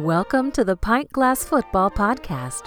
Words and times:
Welcome 0.00 0.50
to 0.52 0.64
the 0.64 0.76
Pint 0.76 1.12
Glass 1.12 1.44
Football 1.44 1.90
Podcast. 1.90 2.62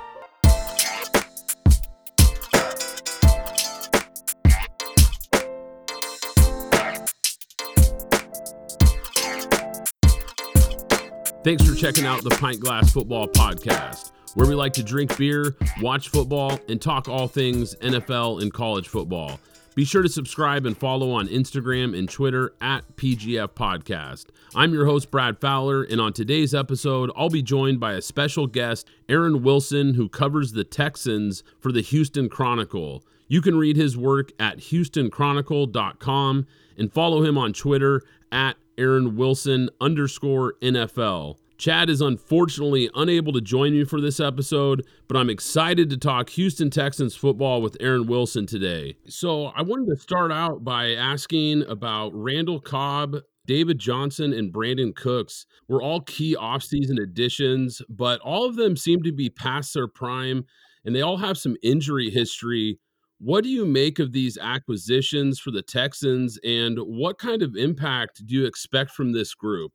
Thanks 11.44 11.68
for 11.68 11.74
checking 11.74 12.06
out 12.06 12.22
the 12.22 12.38
Pint 12.40 12.60
Glass 12.60 12.94
Football 12.94 13.28
Podcast, 13.30 14.12
where 14.36 14.48
we 14.48 14.54
like 14.54 14.74
to 14.74 14.84
drink 14.84 15.18
beer, 15.18 15.56
watch 15.82 16.10
football, 16.10 16.60
and 16.70 16.80
talk 16.80 17.10
all 17.10 17.28
things 17.28 17.74
NFL 17.78 18.44
and 18.44 18.54
college 18.54 18.90
football. 18.90 19.40
Be 19.76 19.86
sure 19.86 20.04
to 20.04 20.10
subscribe 20.10 20.68
and 20.68 20.78
follow 20.78 21.10
on 21.12 21.28
Instagram 21.28 21.98
and 21.98 22.08
Twitter 22.08 22.54
at 22.62 22.96
PGF 22.96 23.50
Podcast. 23.50 24.26
I'm 24.54 24.72
your 24.72 24.86
host, 24.86 25.10
Brad 25.10 25.42
Fowler, 25.42 25.82
and 25.82 26.00
on 26.00 26.14
today's 26.14 26.54
episode, 26.54 27.10
I'll 27.16 27.32
be 27.32 27.42
joined 27.42 27.80
by 27.80 27.94
a 27.94 28.02
special 28.02 28.46
guest, 28.46 28.88
Aaron 29.10 29.42
Wilson, 29.42 29.96
who 29.96 30.10
covers 30.10 30.52
the 30.52 30.64
Texans 30.64 31.44
for 31.60 31.72
the 31.72 31.82
Houston 31.82 32.30
Chronicle. 32.30 33.04
You 33.28 33.42
can 33.42 33.58
read 33.58 33.76
his 33.76 33.98
work 33.98 34.32
at 34.40 34.60
houstonchronicle.com 34.60 36.46
and 36.78 36.94
follow 36.94 37.24
him 37.24 37.38
on 37.40 37.54
Twitter 37.54 38.04
at 38.32 38.58
Aaron 38.78 39.16
Wilson 39.16 39.72
underscore 39.82 40.54
NFL. 40.62 41.38
Chad 41.58 41.90
is 41.90 42.02
unfortunately 42.02 42.90
unable 42.96 43.32
to 43.34 43.42
join 43.42 43.74
me 43.74 43.86
for 43.86 44.02
this 44.02 44.20
episode, 44.20 44.86
but 45.08 45.16
I'm 45.16 45.30
excited 45.30 45.90
to 45.90 45.98
talk 45.98 46.30
Houston 46.32 46.70
Texans 46.70 47.16
football 47.16 47.62
with 47.62 47.78
Aaron 47.80 48.08
Wilson 48.08 48.46
today. 48.46 48.96
So 49.08 49.46
I 49.48 49.62
wanted 49.62 49.88
to 49.90 50.02
start 50.02 50.32
out 50.32 50.64
by 50.64 50.92
asking 50.92 51.64
about 51.64 52.12
Randall 52.14 52.60
Cobb. 52.60 53.18
David 53.46 53.78
Johnson 53.78 54.32
and 54.32 54.54
Brandin 54.54 54.96
Cooks 54.96 55.46
were 55.68 55.82
all 55.82 56.02
key 56.02 56.36
offseason 56.40 57.02
additions, 57.02 57.82
but 57.90 58.22
all 58.22 58.46
of 58.46 58.56
them 58.56 58.78
seem 58.78 59.04
to 59.04 59.12
be 59.12 59.30
past 59.30 59.74
their 59.74 59.88
prime 59.88 60.46
and 60.86 60.96
they 60.96 61.02
all 61.02 61.18
have 61.18 61.38
some 61.38 61.58
injury 61.62 62.10
history. 62.10 62.80
What 63.20 63.44
do 63.44 63.50
you 63.50 63.66
make 63.66 64.00
of 64.00 64.12
these 64.12 64.38
acquisitions 64.38 65.40
for 65.40 65.52
the 65.52 65.62
Texans 65.62 66.40
and 66.44 66.78
what 66.80 67.20
kind 67.20 67.42
of 67.42 67.56
impact 67.56 68.26
do 68.26 68.36
you 68.36 68.46
expect 68.46 68.92
from 68.92 69.12
this 69.12 69.34
group? 69.34 69.74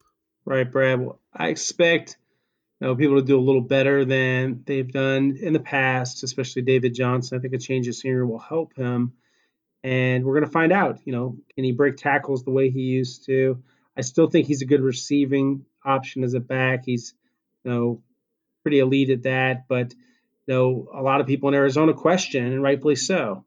Right, 0.48 0.72
Brad. 0.72 1.00
Well, 1.00 1.20
I 1.30 1.48
expect 1.48 2.16
you 2.80 2.86
know, 2.86 2.96
people 2.96 3.16
to 3.16 3.22
do 3.22 3.38
a 3.38 3.40
little 3.40 3.60
better 3.60 4.06
than 4.06 4.62
they've 4.64 4.90
done 4.90 5.36
in 5.38 5.52
the 5.52 5.60
past, 5.60 6.22
especially 6.22 6.62
David 6.62 6.94
Johnson. 6.94 7.36
I 7.36 7.42
think 7.42 7.52
a 7.52 7.58
change 7.58 7.86
of 7.86 7.94
scenery 7.94 8.24
will 8.24 8.38
help 8.38 8.74
him. 8.74 9.12
And 9.84 10.24
we're 10.24 10.32
going 10.32 10.46
to 10.46 10.50
find 10.50 10.72
out, 10.72 11.00
you 11.04 11.12
know, 11.12 11.36
can 11.54 11.64
he 11.64 11.72
break 11.72 11.98
tackles 11.98 12.44
the 12.44 12.50
way 12.50 12.70
he 12.70 12.80
used 12.80 13.26
to? 13.26 13.62
I 13.94 14.00
still 14.00 14.26
think 14.26 14.46
he's 14.46 14.62
a 14.62 14.66
good 14.66 14.80
receiving 14.80 15.66
option 15.84 16.24
as 16.24 16.32
a 16.32 16.40
back. 16.40 16.86
He's, 16.86 17.12
you 17.64 17.70
know, 17.70 18.02
pretty 18.62 18.78
elite 18.78 19.10
at 19.10 19.24
that. 19.24 19.68
But, 19.68 19.92
you 20.46 20.54
know, 20.54 20.88
a 20.94 21.02
lot 21.02 21.20
of 21.20 21.26
people 21.26 21.50
in 21.50 21.54
Arizona 21.56 21.92
question, 21.92 22.46
and 22.46 22.62
rightfully 22.62 22.96
so, 22.96 23.44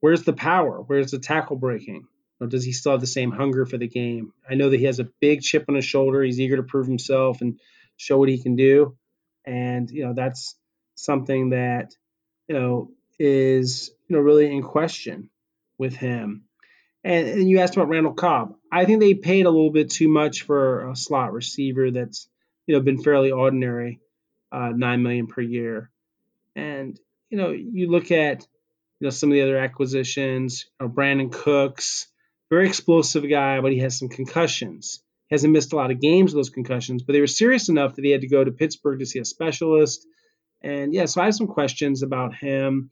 where's 0.00 0.24
the 0.24 0.34
power? 0.34 0.82
Where's 0.86 1.10
the 1.10 1.18
tackle 1.18 1.56
breaking? 1.56 2.06
Or 2.44 2.46
does 2.46 2.62
he 2.62 2.72
still 2.72 2.92
have 2.92 3.00
the 3.00 3.06
same 3.06 3.30
hunger 3.30 3.64
for 3.64 3.78
the 3.78 3.88
game? 3.88 4.34
I 4.48 4.54
know 4.54 4.68
that 4.68 4.78
he 4.78 4.84
has 4.84 4.98
a 4.98 5.08
big 5.18 5.40
chip 5.40 5.64
on 5.66 5.76
his 5.76 5.86
shoulder. 5.86 6.22
He's 6.22 6.38
eager 6.38 6.56
to 6.56 6.62
prove 6.62 6.86
himself 6.86 7.40
and 7.40 7.58
show 7.96 8.18
what 8.18 8.28
he 8.28 8.42
can 8.42 8.54
do. 8.54 8.98
And, 9.46 9.90
you 9.90 10.04
know, 10.04 10.12
that's 10.12 10.54
something 10.94 11.50
that, 11.50 11.96
you 12.46 12.54
know, 12.54 12.90
is, 13.18 13.90
you 14.08 14.16
know, 14.16 14.20
really 14.20 14.54
in 14.54 14.62
question 14.62 15.30
with 15.78 15.96
him. 15.96 16.44
And, 17.02 17.28
and 17.28 17.48
you 17.48 17.60
asked 17.60 17.76
about 17.76 17.88
Randall 17.88 18.12
Cobb. 18.12 18.56
I 18.70 18.84
think 18.84 19.00
they 19.00 19.14
paid 19.14 19.46
a 19.46 19.50
little 19.50 19.72
bit 19.72 19.88
too 19.88 20.08
much 20.08 20.42
for 20.42 20.90
a 20.90 20.96
slot 20.96 21.32
receiver 21.32 21.90
that's, 21.92 22.28
you 22.66 22.74
know, 22.74 22.82
been 22.82 23.02
fairly 23.02 23.30
ordinary, 23.30 24.00
uh, 24.52 24.68
nine 24.76 25.02
million 25.02 25.28
per 25.28 25.40
year. 25.40 25.90
And, 26.54 27.00
you 27.30 27.38
know, 27.38 27.52
you 27.52 27.90
look 27.90 28.10
at, 28.10 28.46
you 29.00 29.06
know, 29.06 29.10
some 29.10 29.30
of 29.30 29.34
the 29.34 29.42
other 29.42 29.56
acquisitions, 29.56 30.66
you 30.78 30.86
know, 30.86 30.92
Brandin 30.92 31.32
Cooks, 31.32 32.08
very 32.50 32.68
explosive 32.68 33.28
guy, 33.28 33.60
but 33.60 33.72
he 33.72 33.78
has 33.78 33.98
some 33.98 34.08
concussions. 34.08 35.02
He 35.28 35.34
hasn't 35.34 35.52
missed 35.52 35.72
a 35.72 35.76
lot 35.76 35.90
of 35.90 36.00
games 36.00 36.32
with 36.32 36.38
those 36.38 36.50
concussions, 36.50 37.02
but 37.02 37.12
they 37.12 37.20
were 37.20 37.26
serious 37.26 37.68
enough 37.68 37.96
that 37.96 38.04
he 38.04 38.10
had 38.10 38.20
to 38.20 38.28
go 38.28 38.44
to 38.44 38.52
Pittsburgh 38.52 38.98
to 38.98 39.06
see 39.06 39.18
a 39.18 39.24
specialist. 39.24 40.06
And 40.62 40.92
yeah, 40.92 41.06
so 41.06 41.20
I 41.20 41.26
have 41.26 41.34
some 41.34 41.46
questions 41.46 42.02
about 42.02 42.34
him 42.34 42.90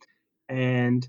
and 0.49 1.07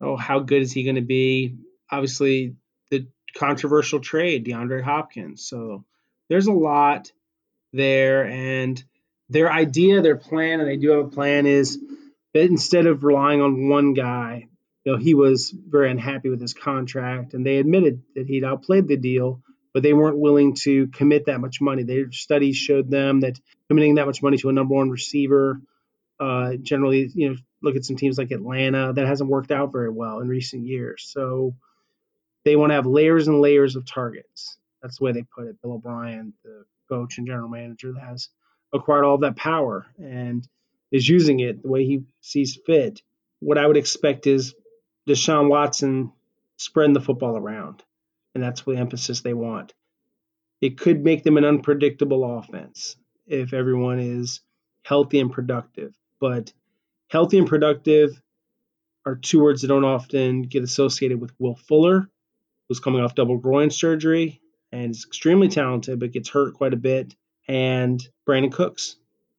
oh, 0.00 0.16
how 0.16 0.40
good 0.40 0.62
is 0.62 0.72
he 0.72 0.84
going 0.84 0.96
to 0.96 1.02
be? 1.02 1.56
Obviously, 1.90 2.56
the 2.90 3.06
controversial 3.36 4.00
trade, 4.00 4.46
DeAndre 4.46 4.82
Hopkins. 4.82 5.46
So 5.46 5.84
there's 6.28 6.46
a 6.46 6.52
lot 6.52 7.12
there, 7.72 8.26
and 8.26 8.82
their 9.28 9.52
idea, 9.52 10.00
their 10.00 10.16
plan, 10.16 10.60
and 10.60 10.68
they 10.68 10.76
do 10.76 10.90
have 10.90 11.06
a 11.06 11.08
plan 11.08 11.46
is 11.46 11.78
that 12.34 12.44
instead 12.44 12.86
of 12.86 13.04
relying 13.04 13.40
on 13.40 13.68
one 13.68 13.94
guy, 13.94 14.48
you 14.90 14.96
know, 14.96 15.02
he 15.02 15.14
was 15.14 15.50
very 15.50 15.90
unhappy 15.90 16.30
with 16.30 16.40
his 16.40 16.54
contract, 16.54 17.34
and 17.34 17.46
they 17.46 17.58
admitted 17.58 18.02
that 18.16 18.26
he'd 18.26 18.44
outplayed 18.44 18.88
the 18.88 18.96
deal, 18.96 19.42
but 19.72 19.82
they 19.82 19.92
weren't 19.92 20.18
willing 20.18 20.54
to 20.54 20.88
commit 20.88 21.26
that 21.26 21.40
much 21.40 21.60
money. 21.60 21.84
Their 21.84 22.10
studies 22.10 22.56
showed 22.56 22.90
them 22.90 23.20
that 23.20 23.38
committing 23.68 23.96
that 23.96 24.06
much 24.06 24.22
money 24.22 24.36
to 24.38 24.48
a 24.48 24.52
number 24.52 24.74
one 24.74 24.90
receiver, 24.90 25.60
uh, 26.18 26.54
generally, 26.60 27.10
you 27.14 27.30
know, 27.30 27.36
look 27.62 27.76
at 27.76 27.84
some 27.84 27.96
teams 27.96 28.18
like 28.18 28.32
Atlanta, 28.32 28.92
that 28.92 29.06
hasn't 29.06 29.30
worked 29.30 29.52
out 29.52 29.70
very 29.70 29.90
well 29.90 30.18
in 30.20 30.28
recent 30.28 30.66
years. 30.66 31.08
So 31.12 31.54
they 32.44 32.56
want 32.56 32.70
to 32.70 32.74
have 32.74 32.86
layers 32.86 33.28
and 33.28 33.40
layers 33.40 33.76
of 33.76 33.86
targets. 33.86 34.56
That's 34.82 34.98
the 34.98 35.04
way 35.04 35.12
they 35.12 35.22
put 35.22 35.46
it. 35.46 35.62
Bill 35.62 35.74
O'Brien, 35.74 36.32
the 36.42 36.64
coach 36.88 37.18
and 37.18 37.26
general 37.26 37.48
manager, 37.48 37.92
that 37.92 38.02
has 38.02 38.28
acquired 38.72 39.04
all 39.04 39.14
of 39.16 39.20
that 39.20 39.36
power 39.36 39.86
and 39.98 40.48
is 40.90 41.08
using 41.08 41.38
it 41.38 41.62
the 41.62 41.68
way 41.68 41.84
he 41.84 42.02
sees 42.22 42.58
fit. 42.66 43.02
What 43.38 43.58
I 43.58 43.66
would 43.66 43.76
expect 43.76 44.26
is 44.26 44.54
Deshaun 45.10 45.48
Watson 45.48 46.12
spreading 46.56 46.94
the 46.94 47.00
football 47.00 47.36
around. 47.36 47.82
And 48.34 48.42
that's 48.42 48.62
the 48.62 48.76
emphasis 48.76 49.22
they 49.22 49.34
want. 49.34 49.74
It 50.60 50.78
could 50.78 51.02
make 51.02 51.24
them 51.24 51.36
an 51.36 51.44
unpredictable 51.44 52.38
offense 52.38 52.96
if 53.26 53.52
everyone 53.52 53.98
is 53.98 54.40
healthy 54.84 55.18
and 55.18 55.32
productive. 55.32 55.92
But 56.20 56.52
healthy 57.08 57.38
and 57.38 57.48
productive 57.48 58.22
are 59.04 59.16
two 59.16 59.40
words 59.40 59.62
that 59.62 59.68
don't 59.68 59.84
often 59.84 60.42
get 60.42 60.62
associated 60.62 61.20
with 61.20 61.32
Will 61.40 61.56
Fuller, 61.56 62.08
who's 62.68 62.78
coming 62.78 63.02
off 63.02 63.14
double 63.14 63.38
groin 63.38 63.70
surgery 63.70 64.40
and 64.70 64.92
is 64.92 65.04
extremely 65.04 65.48
talented, 65.48 65.98
but 65.98 66.12
gets 66.12 66.28
hurt 66.28 66.54
quite 66.54 66.74
a 66.74 66.76
bit, 66.76 67.16
and 67.48 68.06
Brandin 68.28 68.52
Cooks, 68.52 68.96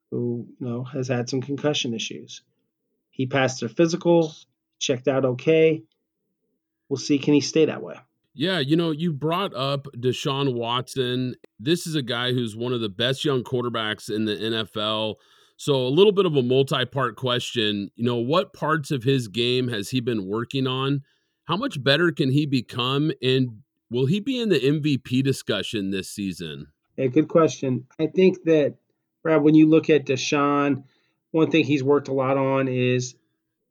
who 0.09 0.47
you 0.59 0.67
know 0.67 0.83
has 0.83 1.07
had 1.07 1.29
some 1.29 1.41
concussion 1.41 1.93
issues. 1.93 2.41
He 3.11 3.27
passed 3.27 3.61
their 3.61 3.69
physical, 3.69 4.33
checked 4.81 5.07
out 5.07 5.23
okay. 5.23 5.83
We'll 6.89 6.97
see 6.97 7.17
can 7.19 7.33
he 7.33 7.39
stay 7.39 7.65
that 7.65 7.81
way. 7.81 7.95
Yeah, 8.33 8.59
you 8.59 8.75
know, 8.75 8.91
you 8.91 9.13
brought 9.13 9.53
up 9.55 9.87
Deshaun 9.95 10.53
Watson. 10.53 11.35
This 11.59 11.85
is 11.85 11.95
a 11.95 12.01
guy 12.01 12.33
who's 12.33 12.55
one 12.55 12.73
of 12.73 12.81
the 12.81 12.89
best 12.89 13.23
young 13.23 13.43
quarterbacks 13.43 14.13
in 14.13 14.25
the 14.25 14.35
NFL. 14.35 15.15
So, 15.57 15.75
a 15.75 15.89
little 15.89 16.13
bit 16.13 16.25
of 16.25 16.35
a 16.35 16.41
multi 16.41 16.85
part 16.85 17.17
question. 17.17 17.89
You 17.95 18.05
know, 18.05 18.15
what 18.17 18.53
parts 18.53 18.89
of 18.89 19.03
his 19.03 19.27
game 19.27 19.67
has 19.67 19.89
he 19.89 19.99
been 19.99 20.27
working 20.27 20.65
on? 20.65 21.01
How 21.45 21.57
much 21.57 21.83
better 21.83 22.11
can 22.11 22.31
he 22.31 22.45
become? 22.45 23.11
And 23.21 23.61
will 23.89 24.05
he 24.05 24.19
be 24.21 24.39
in 24.39 24.49
the 24.49 24.59
MVP 24.59 25.23
discussion 25.23 25.91
this 25.91 26.09
season? 26.09 26.67
Yeah, 26.97 27.07
good 27.07 27.27
question. 27.27 27.85
I 27.99 28.07
think 28.07 28.43
that, 28.45 28.75
Brad, 29.23 29.41
when 29.41 29.55
you 29.55 29.69
look 29.69 29.89
at 29.89 30.05
Deshaun, 30.05 30.83
one 31.31 31.51
thing 31.51 31.65
he's 31.65 31.83
worked 31.83 32.07
a 32.07 32.13
lot 32.13 32.37
on 32.37 32.67
is 32.67 33.15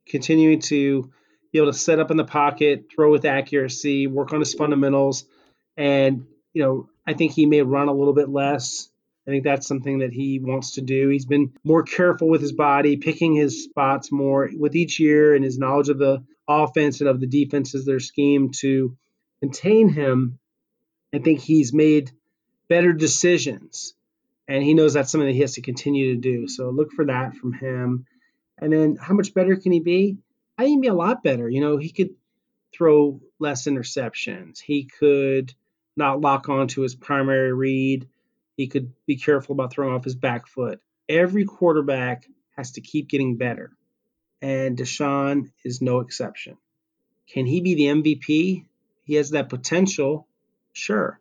continuing 0.07 0.59
to 0.61 1.11
be 1.51 1.59
able 1.59 1.71
to 1.71 1.77
set 1.77 1.99
up 1.99 2.11
in 2.11 2.17
the 2.17 2.23
pocket, 2.23 2.85
throw 2.93 3.11
with 3.11 3.25
accuracy, 3.25 4.07
work 4.07 4.33
on 4.33 4.39
his 4.39 4.53
fundamentals. 4.53 5.25
And, 5.75 6.25
you 6.53 6.63
know, 6.63 6.89
I 7.05 7.13
think 7.13 7.33
he 7.33 7.45
may 7.45 7.61
run 7.61 7.87
a 7.87 7.93
little 7.93 8.13
bit 8.13 8.29
less. 8.29 8.89
I 9.27 9.31
think 9.31 9.43
that's 9.43 9.67
something 9.67 9.99
that 9.99 10.11
he 10.13 10.39
wants 10.39 10.75
to 10.75 10.81
do. 10.81 11.09
He's 11.09 11.25
been 11.25 11.53
more 11.63 11.83
careful 11.83 12.27
with 12.27 12.41
his 12.41 12.53
body, 12.53 12.97
picking 12.97 13.35
his 13.35 13.65
spots 13.65 14.11
more 14.11 14.49
with 14.57 14.75
each 14.75 14.99
year 14.99 15.35
and 15.35 15.43
his 15.43 15.59
knowledge 15.59 15.89
of 15.89 15.99
the 15.99 16.23
offense 16.47 17.01
and 17.01 17.09
of 17.09 17.19
the 17.19 17.27
defenses, 17.27 17.85
their 17.85 17.99
scheme 17.99 18.51
to 18.59 18.97
contain 19.41 19.89
him. 19.89 20.39
I 21.13 21.19
think 21.19 21.39
he's 21.39 21.73
made 21.73 22.11
better 22.67 22.93
decisions. 22.93 23.93
And 24.47 24.63
he 24.63 24.73
knows 24.73 24.93
that's 24.93 25.11
something 25.11 25.27
that 25.27 25.35
he 25.35 25.41
has 25.41 25.53
to 25.53 25.61
continue 25.61 26.15
to 26.15 26.19
do. 26.19 26.47
So 26.47 26.69
look 26.71 26.91
for 26.91 27.05
that 27.05 27.35
from 27.35 27.53
him. 27.53 28.05
And 28.61 28.71
then 28.71 28.95
how 28.95 29.15
much 29.15 29.33
better 29.33 29.55
can 29.55 29.71
he 29.71 29.79
be? 29.79 30.17
I 30.57 30.63
think 30.63 30.81
be 30.81 30.87
a 30.87 30.93
lot 30.93 31.23
better. 31.23 31.49
You 31.49 31.61
know, 31.61 31.77
he 31.77 31.89
could 31.89 32.11
throw 32.73 33.19
less 33.39 33.67
interceptions. 33.67 34.59
He 34.59 34.85
could 34.85 35.53
not 35.97 36.21
lock 36.21 36.47
on 36.47 36.67
to 36.69 36.81
his 36.81 36.95
primary 36.95 37.51
read. 37.51 38.07
He 38.55 38.67
could 38.67 38.93
be 39.05 39.17
careful 39.17 39.53
about 39.53 39.73
throwing 39.73 39.93
off 39.93 40.03
his 40.03 40.15
back 40.15 40.47
foot. 40.47 40.79
Every 41.09 41.45
quarterback 41.45 42.27
has 42.55 42.73
to 42.73 42.81
keep 42.81 43.09
getting 43.09 43.37
better. 43.37 43.71
And 44.41 44.77
Deshaun 44.77 45.51
is 45.63 45.81
no 45.81 45.99
exception. 45.99 46.57
Can 47.27 47.45
he 47.45 47.61
be 47.61 47.75
the 47.75 47.85
MVP? 47.85 48.65
He 49.03 49.13
has 49.15 49.31
that 49.31 49.49
potential. 49.49 50.27
Sure. 50.73 51.19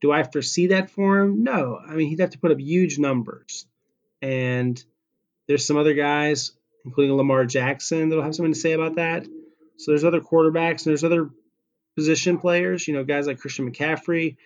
Do 0.00 0.12
I 0.12 0.22
foresee 0.22 0.68
that 0.68 0.90
for 0.90 1.18
him? 1.18 1.42
No. 1.42 1.78
I 1.84 1.94
mean, 1.94 2.08
he'd 2.08 2.20
have 2.20 2.30
to 2.30 2.38
put 2.38 2.52
up 2.52 2.60
huge 2.60 2.98
numbers. 2.98 3.66
And 4.20 4.82
there's 5.48 5.66
some 5.66 5.76
other 5.76 5.94
guys, 5.94 6.52
including 6.84 7.16
Lamar 7.16 7.44
Jackson, 7.44 8.08
that'll 8.08 8.24
have 8.24 8.34
something 8.34 8.52
to 8.52 8.58
say 8.58 8.72
about 8.72 8.96
that. 8.96 9.26
So 9.78 9.90
there's 9.90 10.04
other 10.04 10.20
quarterbacks 10.20 10.84
and 10.84 10.86
there's 10.86 11.04
other 11.04 11.30
position 11.96 12.38
players, 12.38 12.86
you 12.86 12.94
know, 12.94 13.04
guys 13.04 13.26
like 13.26 13.38
Christian 13.38 13.70
McCaffrey, 13.70 14.36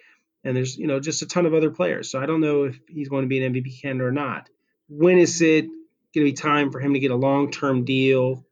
and 0.45 0.57
there's, 0.57 0.77
you 0.77 0.87
know, 0.87 1.01
just 1.01 1.23
a 1.23 1.27
ton 1.27 1.47
of 1.47 1.55
other 1.55 1.71
players. 1.71 2.11
So 2.11 2.21
I 2.21 2.27
don't 2.27 2.41
know 2.41 2.65
if 2.65 2.81
he's 2.89 3.09
going 3.09 3.23
to 3.23 3.29
be 3.29 3.45
an 3.45 3.53
MVP 3.53 3.83
candidate 3.83 4.07
or 4.07 4.13
not. 4.13 4.49
When 4.89 5.19
is 5.19 5.41
it 5.43 5.67
going 5.67 5.77
to 6.15 6.25
be 6.25 6.33
time 6.33 6.71
for 6.71 6.81
him 6.81 6.95
to 6.95 7.01
get 7.01 7.11
a 7.11 7.17
long-term 7.17 7.85
deal? 7.85 8.45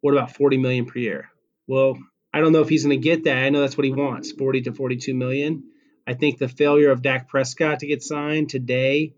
What 0.00 0.12
about 0.12 0.32
40 0.32 0.58
million 0.58 0.86
per 0.86 0.98
year? 0.98 1.30
Well, 1.66 1.98
I 2.32 2.40
don't 2.40 2.52
know 2.52 2.60
if 2.60 2.68
he's 2.68 2.84
going 2.84 3.00
to 3.00 3.02
get 3.02 3.24
that. 3.24 3.36
I 3.38 3.50
know 3.50 3.60
that's 3.60 3.76
what 3.76 3.84
he 3.84 3.92
wants, 3.92 4.32
40 4.32 4.62
to 4.62 4.72
42 4.72 5.14
million. 5.14 5.64
I 6.06 6.14
think 6.14 6.38
the 6.38 6.48
failure 6.48 6.90
of 6.90 7.02
Dak 7.02 7.28
Prescott 7.28 7.80
to 7.80 7.86
get 7.86 8.02
signed 8.02 8.48
today, 8.48 9.14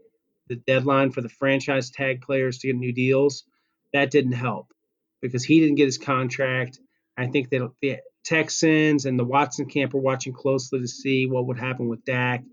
the 0.48 0.56
deadline 0.56 1.10
for 1.10 1.20
the 1.20 1.28
franchise 1.28 1.90
tag 1.90 2.22
players 2.22 2.58
to 2.58 2.68
get 2.68 2.76
new 2.76 2.92
deals, 2.92 3.44
that 3.92 4.10
didn't 4.10 4.32
help 4.32 4.72
because 5.20 5.44
he 5.44 5.60
didn't 5.60 5.76
get 5.76 5.86
his 5.86 5.98
contract. 5.98 6.78
I 7.16 7.26
think 7.26 7.50
that 7.50 7.70
the 7.80 7.98
Texans 8.24 9.06
and 9.06 9.18
the 9.18 9.24
Watson 9.24 9.66
camp 9.66 9.94
are 9.94 9.98
watching 9.98 10.32
closely 10.32 10.80
to 10.80 10.88
see 10.88 11.26
what 11.26 11.46
would 11.46 11.58
happen 11.58 11.88
with 11.88 12.04
Dak. 12.04 12.44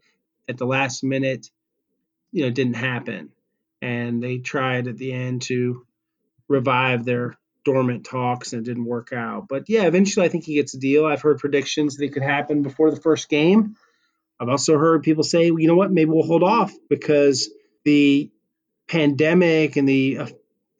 At 0.47 0.57
the 0.57 0.65
last 0.65 1.03
minute, 1.03 1.49
you 2.31 2.43
know, 2.43 2.51
didn't 2.51 2.75
happen. 2.75 3.31
And 3.81 4.21
they 4.21 4.37
tried 4.37 4.87
at 4.87 4.97
the 4.97 5.11
end 5.11 5.43
to 5.43 5.85
revive 6.47 7.03
their 7.03 7.37
dormant 7.63 8.05
talks 8.05 8.53
and 8.53 8.61
it 8.61 8.69
didn't 8.69 8.85
work 8.85 9.11
out. 9.11 9.47
But 9.49 9.67
yeah, 9.67 9.83
eventually 9.83 10.25
I 10.25 10.29
think 10.29 10.45
he 10.45 10.55
gets 10.55 10.75
a 10.75 10.79
deal. 10.79 11.05
I've 11.05 11.21
heard 11.21 11.39
predictions 11.39 11.97
that 11.97 12.05
it 12.05 12.13
could 12.13 12.23
happen 12.23 12.61
before 12.61 12.91
the 12.91 13.01
first 13.01 13.27
game. 13.27 13.75
I've 14.39 14.49
also 14.49 14.77
heard 14.77 15.03
people 15.03 15.23
say, 15.23 15.49
well, 15.49 15.59
you 15.59 15.67
know 15.67 15.75
what, 15.75 15.91
maybe 15.91 16.11
we'll 16.11 16.25
hold 16.25 16.43
off 16.43 16.71
because 16.89 17.49
the 17.85 18.31
pandemic 18.87 19.77
and 19.77 19.87
the 19.87 20.17
uh, 20.19 20.27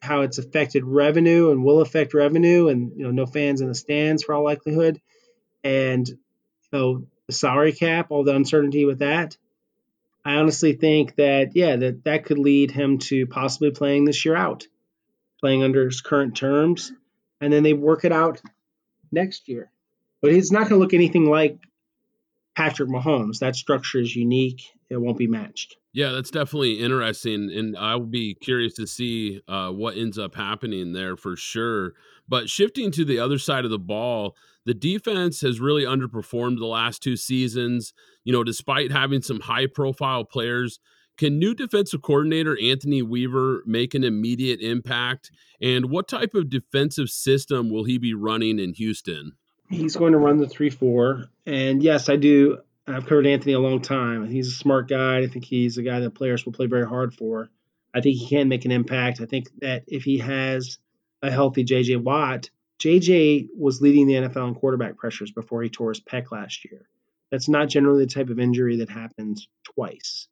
how 0.02 0.22
it's 0.22 0.38
affected 0.38 0.84
revenue 0.84 1.52
and 1.52 1.64
will 1.64 1.82
affect 1.82 2.14
revenue 2.14 2.68
and 2.68 2.92
you 2.96 3.04
know 3.04 3.12
no 3.12 3.26
fans 3.26 3.62
in 3.62 3.68
the 3.68 3.76
stands 3.76 4.24
for 4.24 4.36
all 4.36 4.44
likelihood 4.44 5.02
and 5.64 6.08
you 6.08 6.18
know 6.72 7.08
the 7.28 7.34
salary 7.34 7.72
cap 7.72 8.08
all 8.10 8.24
the 8.24 8.36
uncertainty 8.36 8.86
with 8.86 9.00
that 9.00 9.36
i 10.24 10.36
honestly 10.36 10.74
think 10.74 11.16
that 11.16 11.56
yeah 11.56 11.76
that 11.76 12.04
that 12.04 12.26
could 12.26 12.38
lead 12.38 12.70
him 12.70 13.00
to 13.00 13.26
possibly 13.26 13.72
playing 13.72 14.06
this 14.06 14.26
year 14.26 14.36
out 14.36 14.66
playing 15.40 15.64
under 15.64 15.86
his 15.86 16.02
current 16.02 16.36
terms 16.36 16.92
and 17.42 17.52
then 17.52 17.64
they 17.64 17.74
work 17.74 18.06
it 18.06 18.12
out 18.12 18.40
next 19.12 19.48
year 19.48 19.72
but 20.22 20.32
it's 20.32 20.52
not 20.52 20.70
going 20.70 20.72
to 20.72 20.78
look 20.78 20.94
anything 20.94 21.30
like 21.30 21.60
Patrick 22.56 22.90
Mahomes. 22.90 23.40
That 23.40 23.56
structure 23.56 24.00
is 24.00 24.16
unique. 24.16 24.64
It 24.90 24.98
won't 24.98 25.18
be 25.18 25.28
matched. 25.28 25.76
Yeah, 25.96 26.12
that's 26.12 26.30
definitely 26.30 26.82
interesting, 26.82 27.50
and 27.56 27.78
I 27.78 27.96
will 27.96 28.06
be 28.06 28.34
curious 28.34 28.74
to 28.74 28.86
see 28.86 29.40
uh, 29.48 29.70
what 29.70 29.96
ends 29.96 30.20
up 30.20 30.36
happening 30.36 30.92
there 30.92 31.16
for 31.16 31.38
sure. 31.38 31.94
But 32.28 32.50
shifting 32.50 32.92
to 32.92 33.06
the 33.06 33.18
other 33.18 33.38
side 33.38 33.64
of 33.64 33.72
the 33.72 33.80
ball, 33.80 34.36
the 34.66 34.74
defense 34.74 35.40
has 35.40 35.62
really 35.62 35.86
underperformed 35.86 36.58
the 36.58 36.66
last 36.66 37.02
two 37.02 37.16
seasons. 37.16 37.94
You 38.26 38.34
know, 38.34 38.44
despite 38.44 38.92
having 38.92 39.22
some 39.22 39.40
high-profile 39.40 40.26
players, 40.26 40.82
can 41.18 41.40
new 41.40 41.56
defensive 41.56 42.02
coordinator 42.02 42.58
Anthony 42.62 43.02
Weaver 43.02 43.64
make 43.66 43.94
an 43.94 44.04
immediate 44.04 44.60
impact? 44.60 45.32
And 45.62 45.90
what 45.90 46.10
type 46.10 46.34
of 46.34 46.50
defensive 46.50 47.10
system 47.10 47.70
will 47.70 47.86
he 47.86 47.98
be 47.98 48.14
running 48.14 48.60
in 48.60 48.74
Houston? 48.74 49.32
He's 49.70 49.96
going 49.96 50.12
to 50.12 50.18
run 50.18 50.40
the 50.40 50.50
3 50.50 50.70
4. 50.70 51.30
And 51.46 51.82
yes, 51.82 52.10
I 52.10 52.18
do. 52.18 52.58
I've 52.88 53.08
covered 53.08 53.26
Anthony 53.26 53.54
a 53.54 53.60
long 53.60 53.82
time. 53.82 54.28
He's 54.28 54.48
a 54.50 54.56
smart 54.56 54.88
guy. 54.88 55.20
I 55.20 55.28
think 55.28 55.46
he's 55.46 55.78
a 55.78 55.84
guy 55.84 56.00
that 56.02 56.12
players 56.12 56.46
will 56.46 56.54
play 56.54 56.68
very 56.68 56.86
hard 56.86 57.14
for. 57.14 57.50
I 57.94 58.02
think 58.02 58.18
he 58.18 58.28
can 58.28 58.48
make 58.48 58.66
an 58.66 58.72
impact. 58.72 59.22
I 59.22 59.26
think 59.26 59.48
that 59.62 59.84
if 59.88 60.04
he 60.04 60.20
has 60.20 60.78
a 61.22 61.32
healthy 61.32 61.64
JJ 61.64 62.04
Watt, 62.04 62.50
JJ 62.80 63.48
was 63.58 63.82
leading 63.82 64.06
the 64.06 64.14
NFL 64.14 64.50
in 64.50 64.56
quarterback 64.56 64.98
pressures 64.98 65.32
before 65.32 65.64
he 65.64 65.70
tore 65.70 65.90
his 65.90 66.02
pec 66.02 66.32
last 66.32 66.66
year. 66.66 66.88
That's 67.32 67.50
not 67.50 67.70
generally 67.70 68.06
the 68.06 68.12
type 68.12 68.30
of 68.30 68.40
injury 68.40 68.78
that 68.78 68.90
happens 68.90 69.48
twice. 69.64 70.28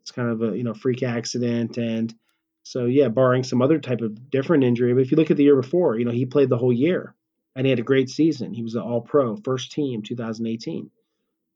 It's 0.00 0.10
kind 0.10 0.30
of 0.30 0.42
a 0.42 0.56
you 0.56 0.64
know 0.64 0.72
freak 0.72 1.02
accident, 1.02 1.76
and 1.76 2.14
so 2.62 2.86
yeah, 2.86 3.08
barring 3.08 3.44
some 3.44 3.60
other 3.60 3.78
type 3.78 4.00
of 4.00 4.30
different 4.30 4.64
injury. 4.64 4.94
But 4.94 5.02
if 5.02 5.10
you 5.10 5.18
look 5.18 5.30
at 5.30 5.36
the 5.36 5.44
year 5.44 5.60
before, 5.60 5.98
you 5.98 6.06
know 6.06 6.12
he 6.12 6.24
played 6.24 6.48
the 6.48 6.56
whole 6.56 6.72
year 6.72 7.14
and 7.54 7.66
he 7.66 7.70
had 7.70 7.80
a 7.80 7.82
great 7.82 8.08
season. 8.08 8.54
He 8.54 8.62
was 8.62 8.76
an 8.76 8.82
All 8.82 9.00
Pro, 9.00 9.36
first 9.36 9.72
team, 9.72 10.02
2018. 10.02 10.90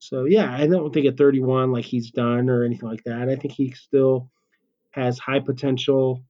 So 0.03 0.25
yeah, 0.25 0.53
I 0.53 0.67
don't 0.67 0.93
think 0.93 1.07
at 1.07 1.17
31 1.17 1.71
like 1.71 1.85
he's 1.85 2.11
done 2.11 2.51
or 2.51 2.65
anything 2.65 2.89
like 2.89 3.05
that. 3.05 3.29
I 3.29 3.37
think 3.37 3.53
he 3.53 3.71
still 3.71 4.29
has 4.91 5.17
high 5.17 5.39
potential 5.39 6.25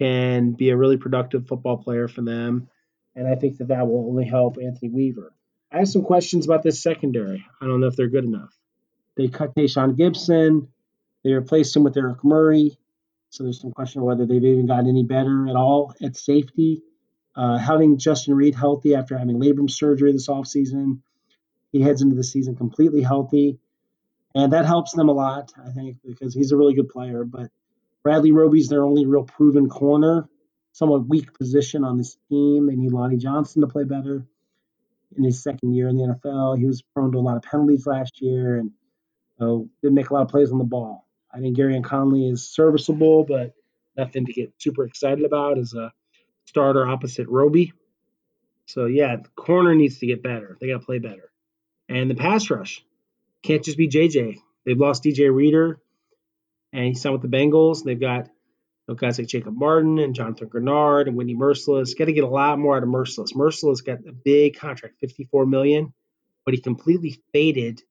and 0.00 0.56
be 0.56 0.70
a 0.70 0.76
really 0.76 0.96
productive 0.96 1.46
football 1.46 1.76
player 1.76 2.08
for 2.08 2.22
them. 2.22 2.70
And 3.14 3.28
I 3.28 3.34
think 3.34 3.58
that 3.58 3.68
that 3.68 3.86
will 3.86 4.08
only 4.08 4.24
help 4.24 4.56
Anthony 4.56 4.88
Weaver. 4.88 5.34
I 5.70 5.80
have 5.80 5.88
some 5.88 6.02
questions 6.02 6.46
about 6.46 6.62
this 6.62 6.82
secondary. 6.82 7.44
I 7.60 7.66
don't 7.66 7.80
know 7.80 7.88
if 7.88 7.94
they're 7.94 8.08
good 8.08 8.24
enough. 8.24 8.58
They 9.18 9.28
cut 9.28 9.54
Tashaun 9.54 9.98
Gipson. 9.98 10.68
They 11.22 11.34
replaced 11.34 11.76
him 11.76 11.84
with 11.84 11.98
Eric 11.98 12.24
Murray. 12.24 12.78
So 13.28 13.44
there's 13.44 13.60
some 13.60 13.72
question 13.72 14.00
of 14.00 14.06
whether 14.06 14.24
they've 14.24 14.42
even 14.42 14.66
gotten 14.66 14.88
any 14.88 15.04
better 15.04 15.46
at 15.46 15.56
all 15.56 15.94
at 16.02 16.16
safety. 16.16 16.82
Uh, 17.36 17.58
having 17.58 17.98
Justin 17.98 18.34
Reid 18.34 18.54
healthy 18.54 18.94
after 18.94 19.18
having 19.18 19.38
labrum 19.38 19.70
surgery 19.70 20.10
this 20.10 20.28
offseason, 20.28 21.00
he 21.72 21.80
heads 21.80 22.02
into 22.02 22.16
the 22.16 22.24
season 22.24 22.56
completely 22.56 23.02
healthy. 23.02 23.58
And 24.34 24.52
that 24.52 24.64
helps 24.64 24.92
them 24.92 25.08
a 25.08 25.12
lot, 25.12 25.52
I 25.64 25.70
think, 25.70 25.96
because 26.04 26.34
he's 26.34 26.52
a 26.52 26.56
really 26.56 26.74
good 26.74 26.88
player. 26.88 27.24
But 27.24 27.50
Bradley 28.02 28.32
Roby's 28.32 28.68
their 28.68 28.84
only 28.84 29.06
real 29.06 29.24
proven 29.24 29.68
corner, 29.68 30.28
somewhat 30.72 31.08
weak 31.08 31.36
position 31.36 31.84
on 31.84 31.98
this 31.98 32.16
team. 32.28 32.66
They 32.66 32.76
need 32.76 32.92
Lonnie 32.92 33.16
Johnson 33.16 33.60
to 33.62 33.68
play 33.68 33.84
better 33.84 34.24
in 35.16 35.24
his 35.24 35.42
second 35.42 35.74
year 35.74 35.88
in 35.88 35.96
the 35.96 36.04
NFL. 36.04 36.58
He 36.58 36.66
was 36.66 36.82
prone 36.94 37.12
to 37.12 37.18
a 37.18 37.20
lot 37.20 37.36
of 37.36 37.42
penalties 37.42 37.86
last 37.86 38.20
year 38.20 38.58
and 38.58 38.70
so 39.38 39.68
didn't 39.82 39.94
make 39.94 40.10
a 40.10 40.14
lot 40.14 40.22
of 40.22 40.28
plays 40.28 40.52
on 40.52 40.58
the 40.58 40.64
ball. 40.64 41.08
I 41.32 41.40
think 41.40 41.56
Gareon 41.56 41.82
Conley 41.82 42.28
is 42.28 42.48
serviceable, 42.48 43.24
but 43.24 43.54
nothing 43.96 44.26
to 44.26 44.32
get 44.32 44.52
super 44.58 44.84
excited 44.84 45.24
about 45.24 45.58
as 45.58 45.74
a 45.74 45.92
starter 46.44 46.86
opposite 46.86 47.26
Roby. 47.28 47.72
So 48.66 48.86
yeah, 48.86 49.16
the 49.16 49.28
corner 49.30 49.74
needs 49.74 49.98
to 49.98 50.06
get 50.06 50.22
better. 50.22 50.56
They 50.60 50.68
got 50.68 50.80
to 50.80 50.86
play 50.86 50.98
better. 50.98 51.29
And 51.90 52.08
the 52.08 52.14
pass 52.14 52.48
rush 52.50 52.84
can't 53.42 53.64
just 53.64 53.76
be 53.76 53.88
JJ. 53.88 54.36
They've 54.64 54.78
lost 54.78 55.02
DJ 55.02 55.34
Reader, 55.34 55.80
and 56.72 56.84
he's 56.84 57.02
signed 57.02 57.20
with 57.20 57.28
the 57.28 57.36
Bengals. 57.36 57.82
They've 57.82 57.98
got 57.98 58.26
you 58.26 58.32
know, 58.88 58.94
guys 58.94 59.18
like 59.18 59.26
Jacob 59.26 59.56
Martin 59.56 59.98
and 59.98 60.14
Jonathan 60.14 60.48
Greenard 60.48 61.08
and 61.08 61.16
Whitney 61.16 61.34
Mercilus. 61.34 61.98
Got 61.98 62.04
to 62.04 62.12
get 62.12 62.22
a 62.22 62.28
lot 62.28 62.60
more 62.60 62.76
out 62.76 62.84
of 62.84 62.88
Mercilus. 62.88 63.34
Mercilus 63.34 63.84
got 63.84 63.98
a 64.08 64.12
big 64.12 64.56
contract, 64.56 65.00
54 65.00 65.46
million, 65.46 65.92
but 66.44 66.54
he 66.54 66.60
completely 66.60 67.20
faded 67.32 67.82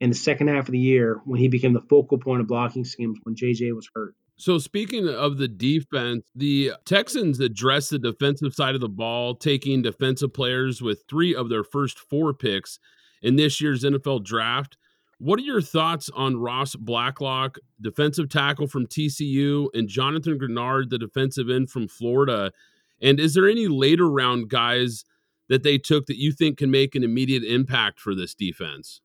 in 0.00 0.10
the 0.10 0.16
second 0.16 0.48
half 0.48 0.68
of 0.68 0.72
the 0.72 0.78
year 0.78 1.22
when 1.24 1.40
he 1.40 1.48
became 1.48 1.72
the 1.72 1.80
focal 1.80 2.18
point 2.18 2.42
of 2.42 2.46
blocking 2.46 2.84
schemes 2.84 3.18
when 3.22 3.36
JJ 3.36 3.74
was 3.74 3.88
hurt. 3.94 4.14
So, 4.36 4.58
speaking 4.58 5.08
of 5.08 5.38
the 5.38 5.48
defense, 5.48 6.24
the 6.34 6.72
Texans 6.84 7.40
addressed 7.40 7.90
the 7.90 7.98
defensive 7.98 8.54
side 8.54 8.74
of 8.74 8.80
the 8.82 8.88
ball, 8.88 9.34
taking 9.34 9.80
defensive 9.80 10.34
players 10.34 10.82
with 10.82 11.04
three 11.08 11.34
of 11.34 11.48
their 11.48 11.64
first 11.64 11.98
four 11.98 12.34
picks 12.34 12.78
in 13.22 13.36
this 13.36 13.60
year's 13.60 13.84
NFL 13.84 14.24
draft. 14.24 14.76
What 15.18 15.38
are 15.38 15.42
your 15.42 15.60
thoughts 15.60 16.08
on 16.14 16.38
Ross 16.38 16.74
Blacklock, 16.74 17.58
defensive 17.80 18.30
tackle 18.30 18.66
from 18.66 18.86
TCU, 18.86 19.68
and 19.74 19.86
Jonathan 19.88 20.38
Greenard, 20.38 20.88
the 20.88 20.98
defensive 20.98 21.50
end 21.50 21.70
from 21.70 21.88
Florida? 21.88 22.52
And 23.02 23.20
is 23.20 23.34
there 23.34 23.48
any 23.48 23.68
later 23.68 24.08
round 24.08 24.48
guys 24.48 25.04
that 25.48 25.62
they 25.62 25.76
took 25.76 26.06
that 26.06 26.16
you 26.16 26.32
think 26.32 26.58
can 26.58 26.70
make 26.70 26.94
an 26.94 27.04
immediate 27.04 27.44
impact 27.44 28.00
for 28.00 28.14
this 28.14 28.34
defense? 28.34 29.02